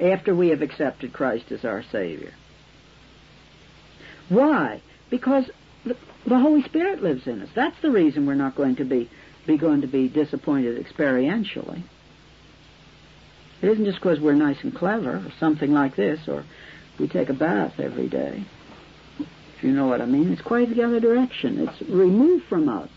[0.00, 2.32] after we have accepted Christ as our Savior.
[4.30, 4.80] Why?
[5.10, 5.50] Because
[5.84, 7.50] the, the Holy Spirit lives in us.
[7.54, 9.10] That's the reason we're not going to be,
[9.46, 11.82] be going to be disappointed experientially.
[13.60, 16.46] It isn't just because we're nice and clever or something like this, or
[16.98, 18.46] we take a bath every day
[19.58, 20.32] if you know what I mean.
[20.32, 21.58] It's quite the other direction.
[21.58, 22.88] It's removed from us.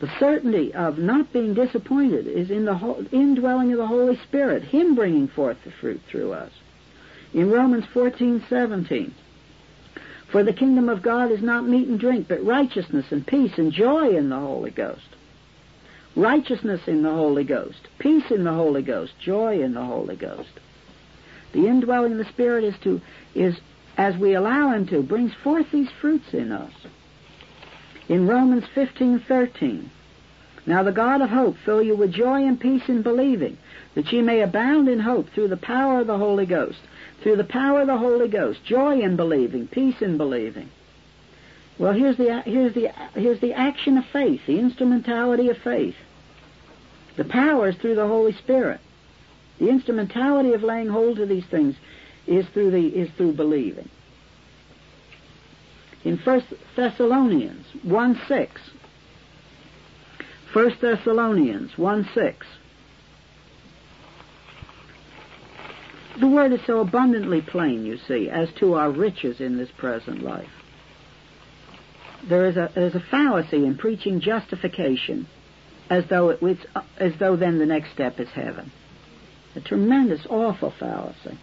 [0.00, 4.62] The certainty of not being disappointed is in the whole, indwelling of the Holy Spirit,
[4.64, 6.50] Him bringing forth the fruit through us.
[7.34, 9.12] In Romans 14:17,
[10.32, 13.70] for the kingdom of God is not meat and drink, but righteousness and peace and
[13.70, 15.08] joy in the Holy Ghost.
[16.16, 20.60] Righteousness in the Holy Ghost, peace in the Holy Ghost, joy in the Holy Ghost.
[21.52, 23.02] The indwelling of the Spirit is to
[23.34, 23.60] is
[23.96, 26.72] as we allow Him to, brings forth these fruits in us.
[28.08, 29.88] In Romans 15:13,
[30.66, 33.56] now the God of hope fill you with joy and peace in believing,
[33.94, 36.80] that ye may abound in hope through the power of the Holy Ghost.
[37.22, 40.68] Through the power of the Holy Ghost, joy in believing, peace in believing.
[41.78, 45.96] Well, here's the here's the here's the action of faith, the instrumentality of faith.
[47.16, 48.80] The power is through the Holy Spirit.
[49.58, 51.76] The instrumentality of laying hold of these things
[52.26, 53.88] is through the is through believing.
[56.04, 56.46] In First
[56.76, 58.60] Thessalonians one six.
[60.52, 62.46] First Thessalonians one six.
[66.20, 70.22] The word is so abundantly plain, you see, as to our riches in this present
[70.22, 70.48] life.
[72.28, 75.26] There is a there's a fallacy in preaching justification,
[75.90, 76.64] as though it, it's
[76.98, 78.70] as though then the next step is heaven.
[79.56, 81.38] A tremendous, awful fallacy.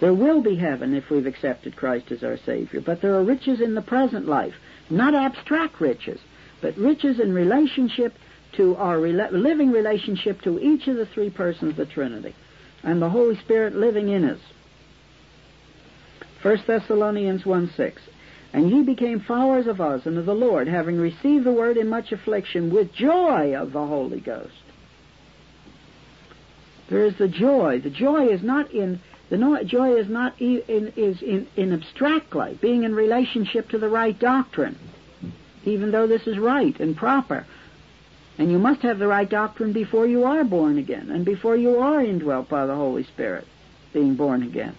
[0.00, 3.60] There will be heaven if we've accepted Christ as our Savior, but there are riches
[3.60, 4.54] in the present life,
[4.90, 6.20] not abstract riches,
[6.60, 8.14] but riches in relationship
[8.52, 12.34] to our living relationship to each of the three persons of the Trinity,
[12.82, 14.40] and the Holy Spirit living in us.
[16.42, 18.02] 1 Thessalonians 1 6.
[18.52, 21.88] And ye became followers of us and of the Lord, having received the word in
[21.88, 24.52] much affliction with joy of the Holy Ghost.
[26.88, 27.80] There is the joy.
[27.80, 29.00] The joy is not in
[29.30, 33.88] the joy is not in, is in, in abstract life, being in relationship to the
[33.88, 34.78] right doctrine,
[35.64, 37.46] even though this is right and proper.
[38.38, 41.78] And you must have the right doctrine before you are born again, and before you
[41.78, 43.46] are indwelt by the Holy Spirit,
[43.92, 44.76] being born again.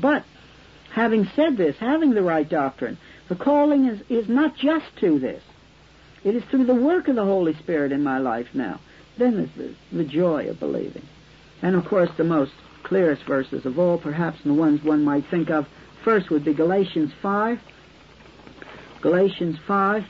[0.00, 0.24] But,
[0.92, 2.96] having said this, having the right doctrine,
[3.28, 5.42] the calling is, is not just to this.
[6.24, 8.80] It is through the work of the Holy Spirit in my life now.
[9.18, 11.06] Then there's the, the joy of believing.
[11.60, 12.52] And of course, the most
[12.88, 15.66] clearest verses of all, perhaps and the ones one might think of
[16.04, 17.60] first would be Galatians 5,
[19.02, 20.04] Galatians 5,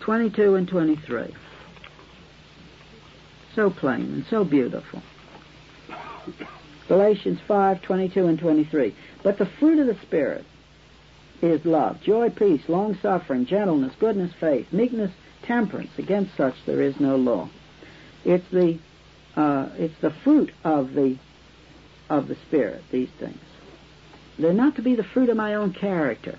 [0.00, 1.34] 22 and 23.
[3.54, 5.02] So plain and so beautiful.
[6.88, 8.94] Galatians 5, 22 and 23.
[9.22, 10.44] But the fruit of the Spirit
[11.42, 15.10] is love, joy, peace, long-suffering, gentleness, goodness, faith, meekness,
[15.42, 15.90] temperance.
[15.98, 17.48] Against such there is no law.
[18.24, 18.78] It's the,
[19.36, 21.18] uh, it's the fruit of the
[22.08, 23.38] of the Spirit, these things.
[24.38, 26.38] They're not to be the fruit of my own character.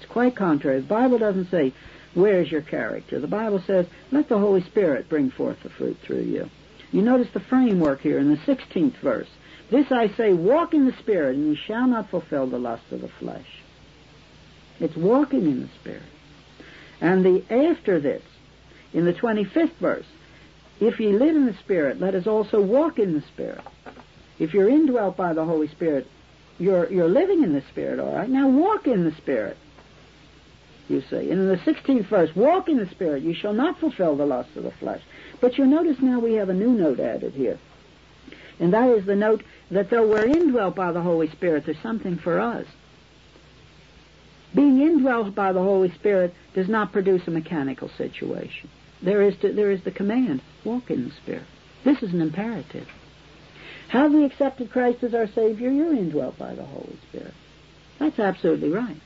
[0.00, 0.80] It's quite contrary.
[0.80, 1.72] The Bible doesn't say,
[2.14, 3.20] where's your character?
[3.20, 6.50] The Bible says, let the Holy Spirit bring forth the fruit through you.
[6.90, 9.28] You notice the framework here in the 16th verse.
[9.70, 13.02] This I say, walk in the Spirit, and you shall not fulfill the lust of
[13.02, 13.62] the flesh.
[14.80, 16.02] It's walking in the Spirit.
[17.00, 18.22] And the after this,
[18.92, 20.06] in the 25th verse,
[20.80, 23.60] if ye live in the Spirit, let us also walk in the Spirit.
[24.38, 26.06] If you're indwelt by the Holy Spirit,
[26.58, 28.28] you're, you're living in the Spirit, all right?
[28.28, 29.56] Now walk in the Spirit.
[30.88, 31.30] You see.
[31.30, 33.22] And in the 16th verse, walk in the Spirit.
[33.22, 35.02] You shall not fulfill the lust of the flesh.
[35.40, 37.58] But you'll notice now we have a new note added here.
[38.58, 42.16] And that is the note that though we're indwelt by the Holy Spirit, there's something
[42.16, 42.66] for us.
[44.54, 48.70] Being indwelt by the Holy Spirit does not produce a mechanical situation.
[49.02, 51.44] There is, to, there is the command, walk in the Spirit.
[51.84, 52.88] This is an imperative.
[53.88, 55.70] Have we accepted Christ as our Savior?
[55.70, 57.32] You're indwelt by the Holy Spirit.
[57.98, 58.96] That's absolutely right.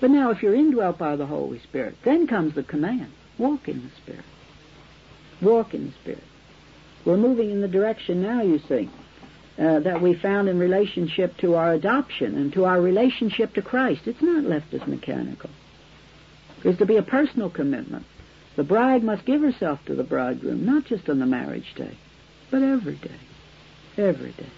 [0.00, 3.12] But now if you're indwelt by the Holy Spirit, then comes the command.
[3.36, 4.24] Walk in the Spirit.
[5.42, 6.22] Walk in the Spirit.
[7.04, 8.88] We're moving in the direction now, you see,
[9.58, 14.02] uh, that we found in relationship to our adoption and to our relationship to Christ.
[14.06, 15.50] It's not left as mechanical.
[16.62, 18.04] It's to be a personal commitment.
[18.54, 21.96] The bride must give herself to the bridegroom, not just on the marriage day,
[22.50, 23.18] but every day
[23.98, 24.50] every day.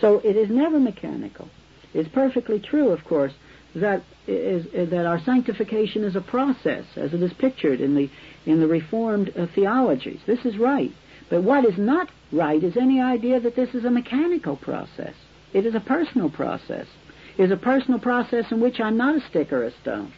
[0.00, 1.48] So it is never mechanical.
[1.94, 3.32] It's perfectly true, of course,
[3.74, 8.10] that is, that our sanctification is a process, as it is pictured in the
[8.44, 10.20] in the Reformed uh, theologies.
[10.26, 10.92] This is right.
[11.28, 15.14] But what is not right is any idea that this is a mechanical process.
[15.52, 16.86] It is a personal process.
[17.36, 20.12] It is a personal process in which I'm not a stick or a stone.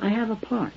[0.00, 0.72] I have a part.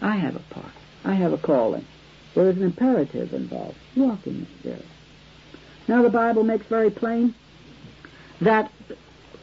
[0.00, 0.72] I have a part.
[1.04, 1.86] I have a calling.
[2.34, 3.76] There is an imperative involved.
[3.96, 4.84] Walk in the Spirit.
[5.86, 7.34] Now the Bible makes very plain
[8.40, 8.70] that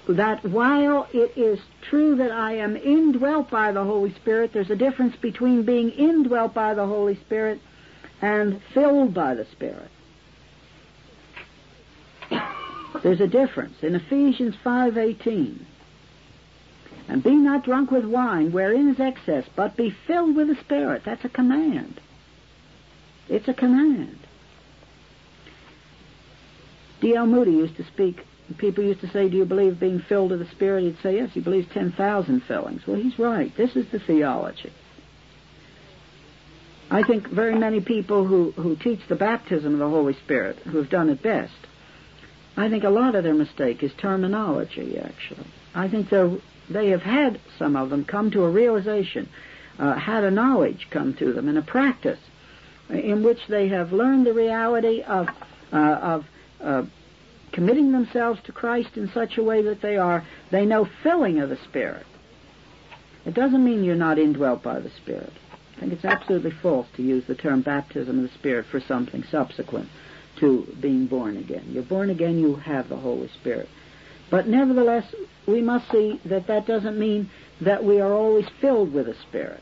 [0.08, 4.76] that while it is true that I am indwelt by the Holy Spirit, there's a
[4.76, 7.62] difference between being indwelt by the Holy Spirit
[8.22, 9.90] and filled by the Spirit.
[13.04, 13.82] There's a difference.
[13.82, 15.66] In Ephesians 5:18,
[17.08, 21.04] and be not drunk with wine, wherein is excess, but be filled with the Spirit.
[21.06, 22.00] That's a command.
[23.30, 24.18] It's a command.
[27.02, 27.26] D.L.
[27.26, 28.22] Moody used to speak.
[28.58, 30.84] People used to say, do you believe being filled with the Spirit?
[30.84, 32.82] He'd say, yes, he believes 10,000 fillings.
[32.86, 33.56] Well, he's right.
[33.56, 34.72] This is the theology.
[36.90, 40.78] I think very many people who, who teach the baptism of the Holy Spirit, who
[40.78, 41.54] have done it best,
[42.58, 45.48] I think a lot of their mistake is terminology, actually.
[45.74, 46.10] I think
[46.70, 49.30] they have had, some of them, come to a realization,
[49.80, 52.20] uh, had a knowledge come to them, and a practice
[52.90, 55.28] in which they have learned the reality of,
[55.72, 56.26] uh, of
[56.62, 56.84] uh,
[57.52, 61.50] committing themselves to Christ in such a way that they are, they know filling of
[61.50, 62.06] the Spirit.
[63.26, 65.34] It doesn't mean you're not indwelt by the Spirit.
[65.78, 69.24] I think it's absolutely false to use the term baptism of the Spirit for something
[69.24, 69.90] subsequent
[70.40, 71.66] to being born again.
[71.70, 73.68] You're born again, you have the Holy Spirit.
[74.30, 75.14] But nevertheless,
[75.48, 79.62] we must see that that doesn't mean that we are always filled with the Spirit.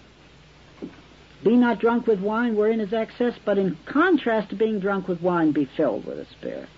[1.43, 5.22] Be not drunk with wine wherein is excess, but in contrast to being drunk with
[5.22, 6.70] wine, be filled with the Spirit.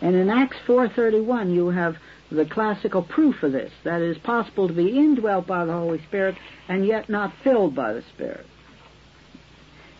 [0.00, 1.96] And in Acts 4.31 you have
[2.30, 6.02] the classical proof of this, that it is possible to be indwelt by the Holy
[6.08, 6.36] Spirit
[6.68, 8.46] and yet not filled by the Spirit.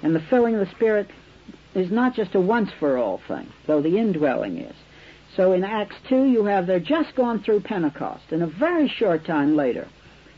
[0.02, 1.08] And the filling of the Spirit
[1.74, 4.74] is not just a once-for-all thing, though the indwelling is.
[5.36, 9.24] So in Acts 2 you have they're just gone through Pentecost, and a very short
[9.24, 9.88] time later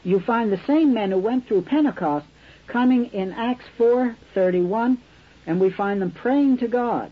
[0.05, 2.27] you find the same men who went through Pentecost
[2.67, 4.99] coming in Acts 4.31,
[5.47, 7.11] and we find them praying to God.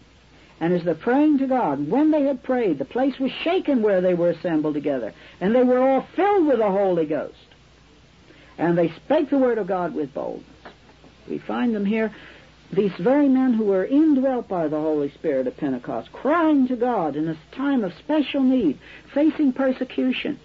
[0.59, 4.01] And as they're praying to God, when they had prayed, the place was shaken where
[4.01, 7.35] they were assembled together, and they were all filled with the Holy Ghost.
[8.57, 10.47] And they spake the word of God with boldness.
[11.29, 12.15] We find them here,
[12.73, 17.17] these very men who were indwelt by the Holy Spirit at Pentecost, crying to God
[17.17, 18.79] in a time of special need,
[19.13, 20.39] facing persecution.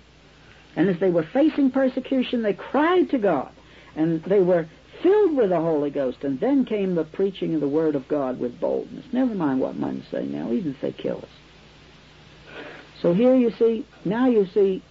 [0.75, 3.51] And as they were facing persecution, they cried to God,
[3.95, 4.67] and they were
[5.01, 8.39] filled with the Holy Ghost, and then came the preaching of the Word of God
[8.39, 9.05] with boldness.
[9.11, 12.63] Never mind what men say now, even if they kill us.
[13.01, 14.83] So here you see, now you see,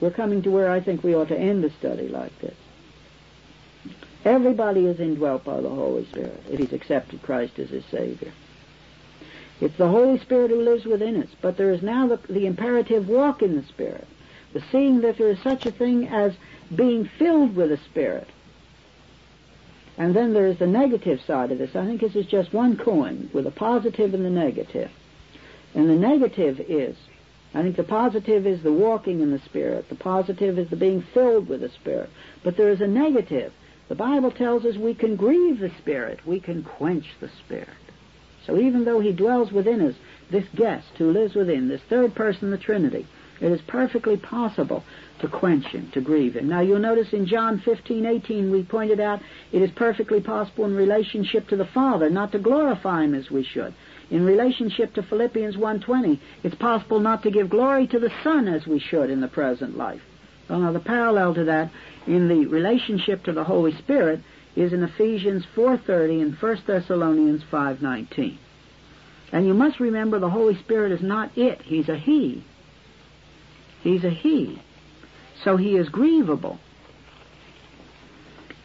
[0.00, 2.56] we're coming to where I think we ought to end a study like this.
[4.24, 8.32] Everybody is indwelt by the Holy Spirit if he's accepted Christ as his Savior.
[9.60, 13.08] It's the Holy Spirit who lives within us, but there is now the, the imperative
[13.08, 14.06] walk in the Spirit,
[14.52, 16.34] the seeing that there is such a thing as
[16.74, 18.28] being filled with the Spirit.
[19.96, 21.76] And then there is the negative side of this.
[21.76, 24.90] I think this is just one coin with a positive and the negative.
[25.74, 26.96] And the negative is,
[27.54, 29.88] I think the positive is the walking in the Spirit.
[29.88, 32.10] The positive is the being filled with the Spirit.
[32.42, 33.52] But there is a negative.
[33.88, 36.26] The Bible tells us we can grieve the Spirit.
[36.26, 37.68] We can quench the Spirit.
[38.46, 39.94] So even though He dwells within us,
[40.30, 43.06] this guest who lives within, this third person, the Trinity,
[43.40, 44.82] it is perfectly possible
[45.20, 46.48] to quench him, to grieve him.
[46.48, 49.20] Now you'll notice in John 15, 18, we pointed out
[49.52, 53.44] it is perfectly possible in relationship to the Father not to glorify him as we
[53.44, 53.74] should.
[54.10, 58.66] In relationship to Philippians 1.20, it's possible not to give glory to the Son as
[58.66, 60.02] we should in the present life.
[60.48, 61.70] Well, now the parallel to that
[62.06, 64.20] in the relationship to the Holy Spirit
[64.56, 68.36] is in Ephesians 4.30 and 1 Thessalonians 5.19.
[69.32, 72.44] And you must remember the Holy Spirit is not it, He's a He.
[73.84, 74.62] He's a he.
[75.44, 76.58] So he is grievable.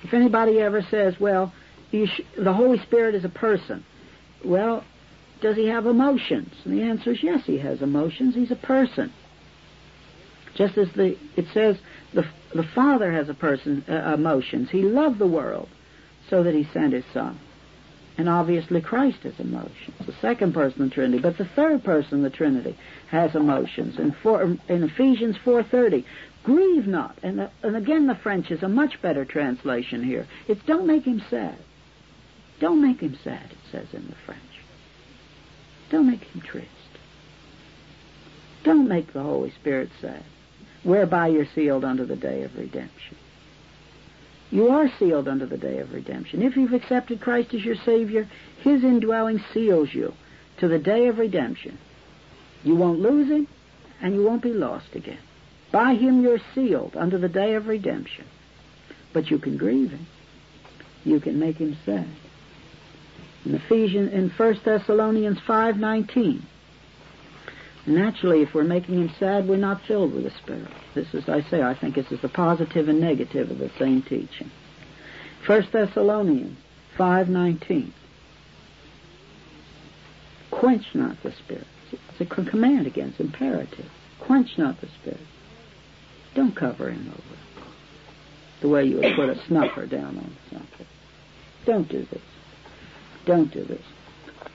[0.04, 1.54] If anybody ever says, well,
[1.92, 3.84] sh- the Holy Spirit is a person,
[4.44, 4.84] well,
[5.42, 6.54] does he have emotions?
[6.64, 8.34] And the answer is yes, he has emotions.
[8.34, 9.14] He's a person.
[10.56, 11.78] Just as the it says
[12.14, 14.70] the the Father has a person uh, emotions.
[14.70, 15.70] He loved the world
[16.30, 17.40] so that he sent his Son.
[18.20, 21.22] And obviously Christ has emotions, the second person of the Trinity.
[21.22, 22.78] But the third person of the Trinity
[23.10, 23.98] has emotions.
[23.98, 26.04] In, four, in Ephesians 4.30,
[26.50, 27.18] grieve not.
[27.22, 30.28] And, the, and again the French is a much better translation here.
[30.48, 31.58] It's don't make him sad.
[32.60, 34.42] Don't make him sad, it says in the French.
[35.92, 36.68] Don't make him triste.
[38.64, 40.24] Don't make the Holy Spirit sad,
[40.84, 43.16] whereby you're sealed unto the day of redemption.
[44.52, 46.42] You are sealed unto the day of redemption.
[46.42, 48.28] If you've accepted Christ as your Savior,
[48.62, 50.14] His indwelling seals you
[50.60, 51.78] to the day of redemption.
[52.64, 53.48] You won't lose Him,
[54.02, 55.20] and you won't be lost again.
[55.72, 58.26] By Him you're sealed unto the day of redemption.
[59.14, 60.08] But you can grieve Him.
[61.04, 62.08] You can make Him sad.
[63.46, 66.42] In Ephesians, in 1 Thessalonians 5.19,
[67.90, 70.72] Naturally, if we're making him sad, we're not filled with the Spirit.
[70.94, 74.04] This is, I say, I think this is the positive and negative of the same
[74.04, 74.52] teaching.
[75.48, 76.58] 1 Thessalonians
[76.98, 77.92] 5.19.
[80.52, 81.66] Quench not the Spirit.
[81.92, 83.90] It's a command against, imperative.
[84.20, 85.26] Quench not the Spirit.
[86.36, 87.38] Don't cover him over.
[88.62, 90.86] The way you would put a snuffer down on something.
[91.66, 92.22] Don't do this.
[93.26, 93.82] Don't do this.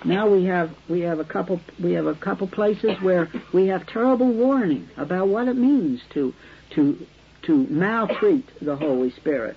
[0.05, 3.87] Now we have we have a couple we have a couple places where we have
[3.87, 6.35] terrible warning about what it means to
[6.75, 7.07] to
[7.43, 9.57] to maltreat the Holy Spirit.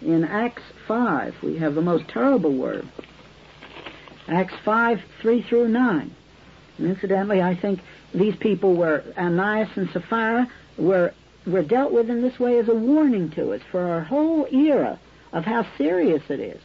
[0.00, 2.88] In Acts five we have the most terrible word.
[4.28, 6.14] Acts five three through nine.
[6.78, 7.80] And incidentally, I think
[8.14, 11.12] these people were Ananias and Sapphira were
[11.46, 14.98] were dealt with in this way as a warning to us for our whole era
[15.32, 16.60] of how serious it is.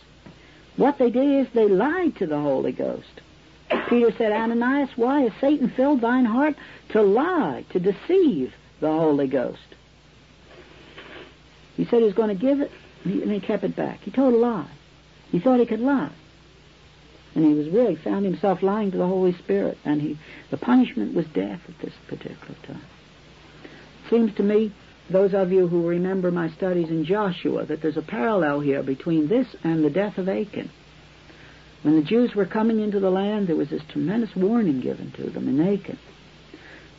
[0.78, 3.22] What they did is they lied to the Holy Ghost.
[3.90, 6.56] Peter said, Ananias, why has Satan filled thine heart
[6.90, 9.60] to lie, to deceive the Holy Ghost?
[11.76, 12.72] He said he was going to give it,
[13.04, 14.00] and he kept it back.
[14.02, 14.70] He told a lie.
[15.32, 16.12] He thought he could lie.
[17.40, 20.20] And he was really found himself lying to the Holy Spirit, and he
[20.52, 22.84] the punishment was death at this particular time.
[24.10, 24.74] Seems to me
[25.10, 29.30] those of you who remember my studies in Joshua that there's a parallel here between
[29.30, 30.70] this and the death of Achan.
[31.82, 35.30] When the Jews were coming into the land, there was this tremendous warning given to
[35.30, 35.98] them in Achan.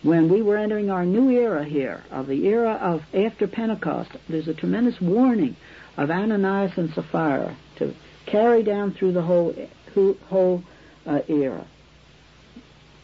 [0.03, 4.49] When we were entering our new era here, of the era of after Pentecost, there's
[4.49, 5.57] a tremendous warning
[5.99, 7.95] of Ananias and Sapphira to
[8.25, 9.55] carry down through the whole
[9.95, 10.63] whole
[11.07, 11.67] uh, era.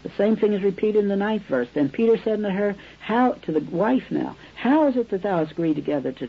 [0.03, 1.69] The same thing is repeated in the ninth verse.
[1.75, 5.39] Then Peter said unto her, How to the wife now, how is it that thou
[5.39, 6.29] hast agreed together to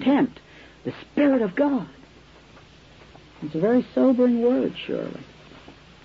[0.00, 0.40] tempt
[0.84, 1.88] the Spirit of God?
[3.42, 5.20] It's a very sobering word, surely.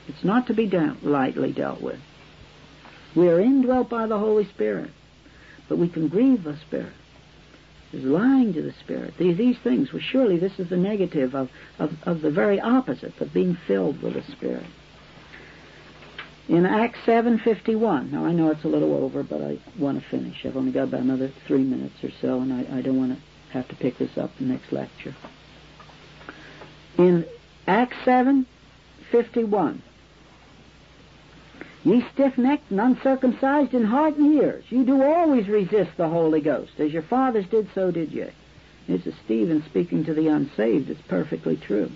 [0.08, 2.00] It's not to be dealt, lightly dealt with.
[3.16, 4.92] We are indwelt by the Holy Spirit,
[5.70, 6.94] but we can grieve the Spirit.
[7.94, 9.14] There's lying to the Spirit.
[9.20, 13.22] These, these things, well, surely this is the negative of, of, of the very opposite,
[13.22, 14.66] of being filled with the Spirit.
[16.50, 20.44] In Acts 7.51, now I know it's a little over, but I want to finish.
[20.44, 23.22] I've only got about another three minutes or so, and I, I don't want to
[23.52, 25.16] have to pick this up the next lecture.
[26.98, 27.28] In
[27.68, 29.82] Acts 7.51,
[31.84, 36.80] Ye stiff-necked and uncircumcised in heart and ears, you do always resist the Holy Ghost.
[36.80, 38.28] As your fathers did, so did ye.
[38.88, 40.90] This is Stephen speaking to the unsaved.
[40.90, 41.92] It's perfectly true.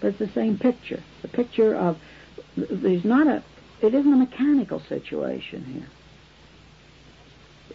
[0.00, 1.02] But it's the same picture.
[1.22, 1.98] The picture of,
[2.56, 3.42] there's not a,
[3.82, 5.88] it isn't a mechanical situation here.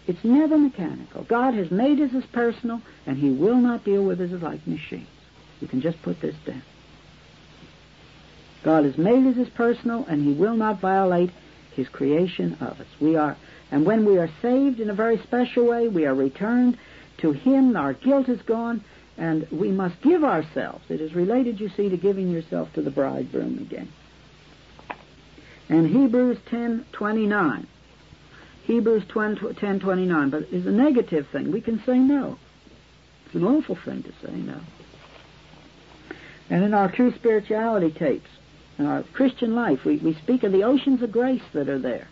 [0.06, 1.24] It's never mechanical.
[1.24, 5.06] God has made us as personal, and He will not deal with us like machines.
[5.60, 6.62] You can just put this down.
[8.62, 11.30] God has made us as personal, and He will not violate
[11.72, 12.86] His creation of us.
[13.00, 13.36] We are,
[13.70, 16.78] and when we are saved in a very special way, we are returned
[17.18, 17.76] to Him.
[17.76, 18.84] Our guilt is gone,
[19.18, 20.84] and we must give ourselves.
[20.88, 23.92] It is related, you see, to giving yourself to the bridegroom again.
[25.68, 27.66] And Hebrews ten twenty nine.
[28.64, 31.50] Hebrews ten twenty nine, but is a negative thing.
[31.50, 32.38] We can say no.
[33.26, 34.60] It's an awful thing to say no.
[36.50, 38.28] And in our true spirituality tapes,
[38.82, 39.84] in our Christian life.
[39.84, 42.08] We, we speak of the oceans of grace that are there.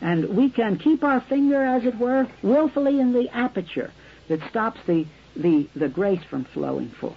[0.00, 3.92] And we can keep our finger, as it were, willfully in the aperture
[4.28, 7.16] that stops the, the, the grace from flowing forth.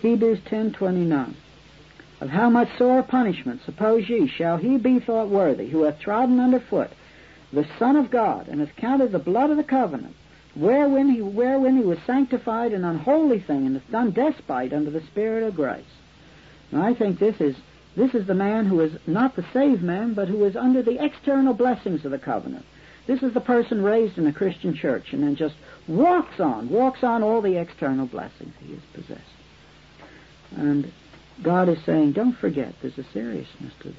[0.00, 1.34] Hebrews 10.29
[2.20, 6.40] Of how much sore punishment, suppose ye, shall he be thought worthy, who hath trodden
[6.40, 6.90] under foot
[7.52, 10.16] the Son of God, and hath counted the blood of the covenant,
[10.54, 15.42] wherein he, wherein he was sanctified an unholy thing and done despite unto the Spirit
[15.42, 15.84] of grace.
[16.70, 17.56] Now I think this is
[17.94, 21.04] this is the man who is not the saved man, but who is under the
[21.04, 22.64] external blessings of the covenant.
[23.06, 25.56] This is the person raised in a Christian church and then just
[25.88, 29.20] walks on, walks on all the external blessings he has possessed.
[30.56, 30.90] And
[31.42, 33.96] God is saying, don't forget, there's a seriousness to this.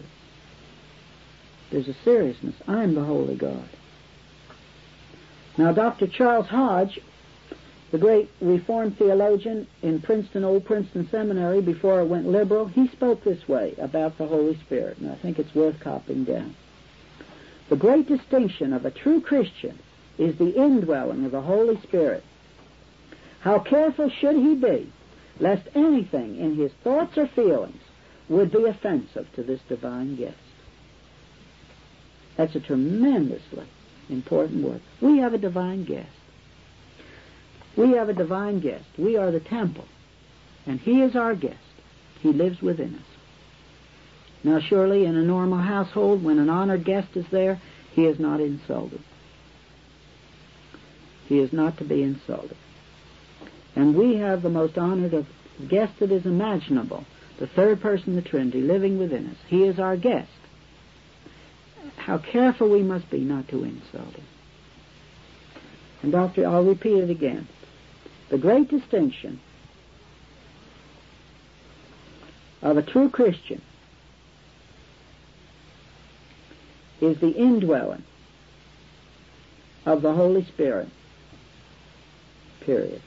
[1.69, 2.55] There's a seriousness.
[2.67, 3.67] I'm the Holy God.
[5.57, 6.07] Now, Dr.
[6.07, 6.99] Charles Hodge,
[7.91, 13.23] the great Reformed theologian in Princeton, Old Princeton Seminary, before it went liberal, he spoke
[13.23, 16.55] this way about the Holy Spirit, and I think it's worth copying down.
[17.69, 19.77] The great distinction of a true Christian
[20.17, 22.23] is the indwelling of the Holy Spirit.
[23.41, 24.91] How careful should he be
[25.39, 27.81] lest anything in his thoughts or feelings
[28.27, 30.37] would be offensive to this divine guest?
[32.37, 33.67] That's a tremendously
[34.09, 34.81] important work.
[35.01, 36.09] We have a divine guest.
[37.75, 38.85] We have a divine guest.
[38.97, 39.85] We are the temple.
[40.65, 41.57] And he is our guest.
[42.21, 43.05] He lives within us.
[44.43, 47.61] Now surely in a normal household, when an honored guest is there,
[47.93, 49.01] he is not insulted.
[51.27, 52.57] He is not to be insulted.
[53.75, 55.25] And we have the most honored of
[55.69, 57.05] guest that is imaginable,
[57.39, 59.37] the third person of the Trinity living within us.
[59.47, 60.29] He is our guest
[61.97, 64.25] how careful we must be not to insult him.
[66.01, 67.47] And Doctor, I'll repeat it again.
[68.29, 69.39] The great distinction
[72.61, 73.61] of a true Christian
[76.99, 78.03] is the indwelling
[79.85, 80.89] of the Holy Spirit.
[82.61, 83.01] Period.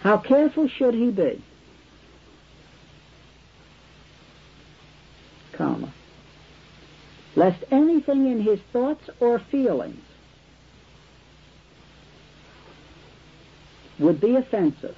[0.00, 1.42] How careful should he be?
[5.52, 5.92] Comma
[7.36, 10.02] lest anything in his thoughts or feelings
[13.98, 14.96] would be offensive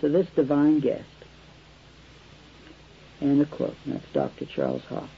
[0.00, 1.04] to this divine guest.
[3.20, 3.76] And a quote.
[3.84, 4.46] and That's Dr.
[4.46, 5.08] Charles Hodge.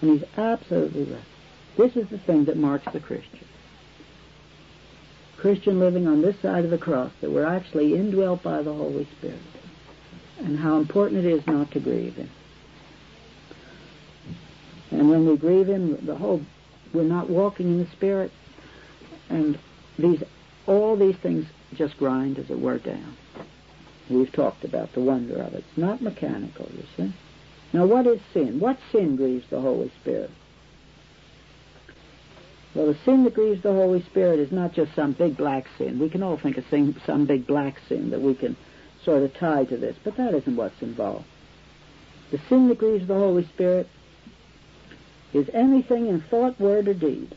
[0.00, 1.22] And he's absolutely right.
[1.76, 3.46] This is the thing that marks the Christian.
[5.36, 9.06] Christian living on this side of the cross, that we're actually indwelt by the Holy
[9.18, 9.38] Spirit.
[10.40, 12.30] And how important it is not to grieve Him.
[14.90, 16.42] And when we grieve Him, the whole,
[16.92, 18.32] we're not walking in the Spirit.
[19.28, 19.58] And
[19.98, 20.22] these,
[20.66, 23.16] all these things just grind, as it were, down.
[24.08, 25.64] We've talked about the wonder of it.
[25.68, 27.14] It's not mechanical, you see.
[27.72, 28.58] Now, what is sin?
[28.60, 30.30] What sin grieves the Holy Spirit?
[32.74, 35.98] Well, the sin that grieves the Holy Spirit is not just some big black sin.
[35.98, 38.56] We can all think of some big black sin that we can
[39.04, 41.26] sort of tie to this, but that isn't what's involved.
[42.30, 43.88] The sin that grieves the Holy Spirit
[45.32, 47.34] is anything in thought, word, or deed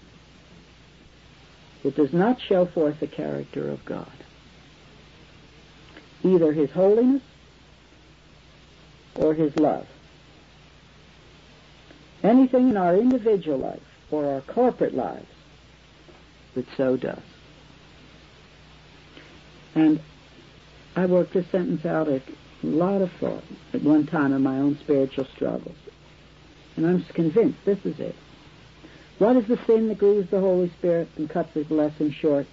[1.83, 4.11] that does not show forth the character of God.
[6.23, 7.23] Either His holiness
[9.15, 9.87] or His love.
[12.23, 13.81] Anything in our individual life
[14.11, 15.25] or our corporate lives
[16.53, 17.23] that so does.
[19.73, 19.99] And
[20.95, 22.21] I worked this sentence out a
[22.61, 23.43] lot of thought
[23.73, 25.77] at one time in my own spiritual struggles.
[26.75, 28.15] And I'm convinced this is it.
[29.17, 32.47] What is the sin that grieves the Holy Spirit and cuts his blessing short?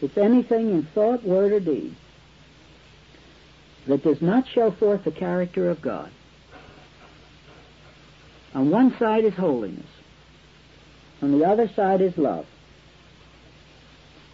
[0.00, 1.94] It's anything in thought, word, or deed
[3.86, 6.10] that does not show forth the character of God.
[8.54, 9.86] On one side is holiness.
[11.22, 12.46] On the other side is love.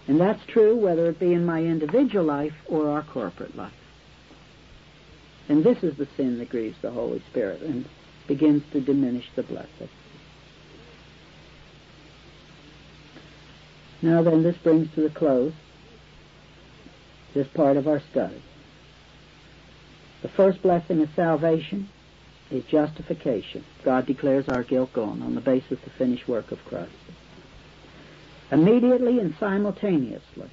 [0.07, 3.73] And that's true whether it be in my individual life or our corporate life.
[5.49, 7.87] And this is the sin that grieves the Holy Spirit and
[8.27, 9.89] begins to diminish the blessing.
[14.03, 15.53] Now then, this brings to the close
[17.33, 18.43] this part of our study.
[20.23, 21.89] The first blessing of salvation
[22.51, 23.65] is justification.
[23.85, 26.93] God declares our guilt gone on the basis of the finished work of Christ.
[28.51, 30.51] Immediately and simultaneously,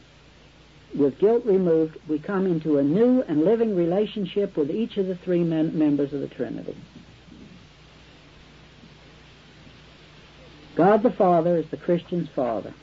[0.96, 5.16] with guilt removed, we come into a new and living relationship with each of the
[5.16, 6.76] three men- members of the Trinity.
[10.76, 12.74] God the Father is the Christian's Father.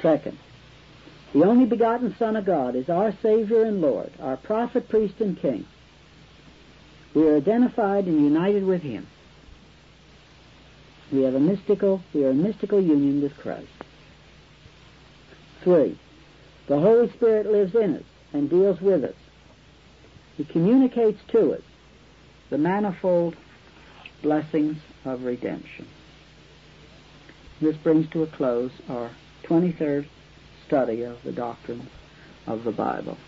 [0.00, 0.38] Second,
[1.32, 5.38] the only begotten Son of God is our Savior and Lord, our prophet, priest, and
[5.38, 5.66] king.
[7.14, 9.06] We are identified and united with Him.
[11.12, 13.68] We have a mystical, we are in mystical union with Christ.
[15.62, 15.98] Three,
[16.66, 19.14] the Holy Spirit lives in us and deals with us.
[20.36, 21.62] He communicates to us
[22.48, 23.36] the manifold
[24.22, 25.86] blessings of redemption.
[27.60, 29.10] This brings to a close our
[29.44, 30.06] 23rd
[30.66, 31.88] study of the doctrines
[32.46, 33.18] of the Bible.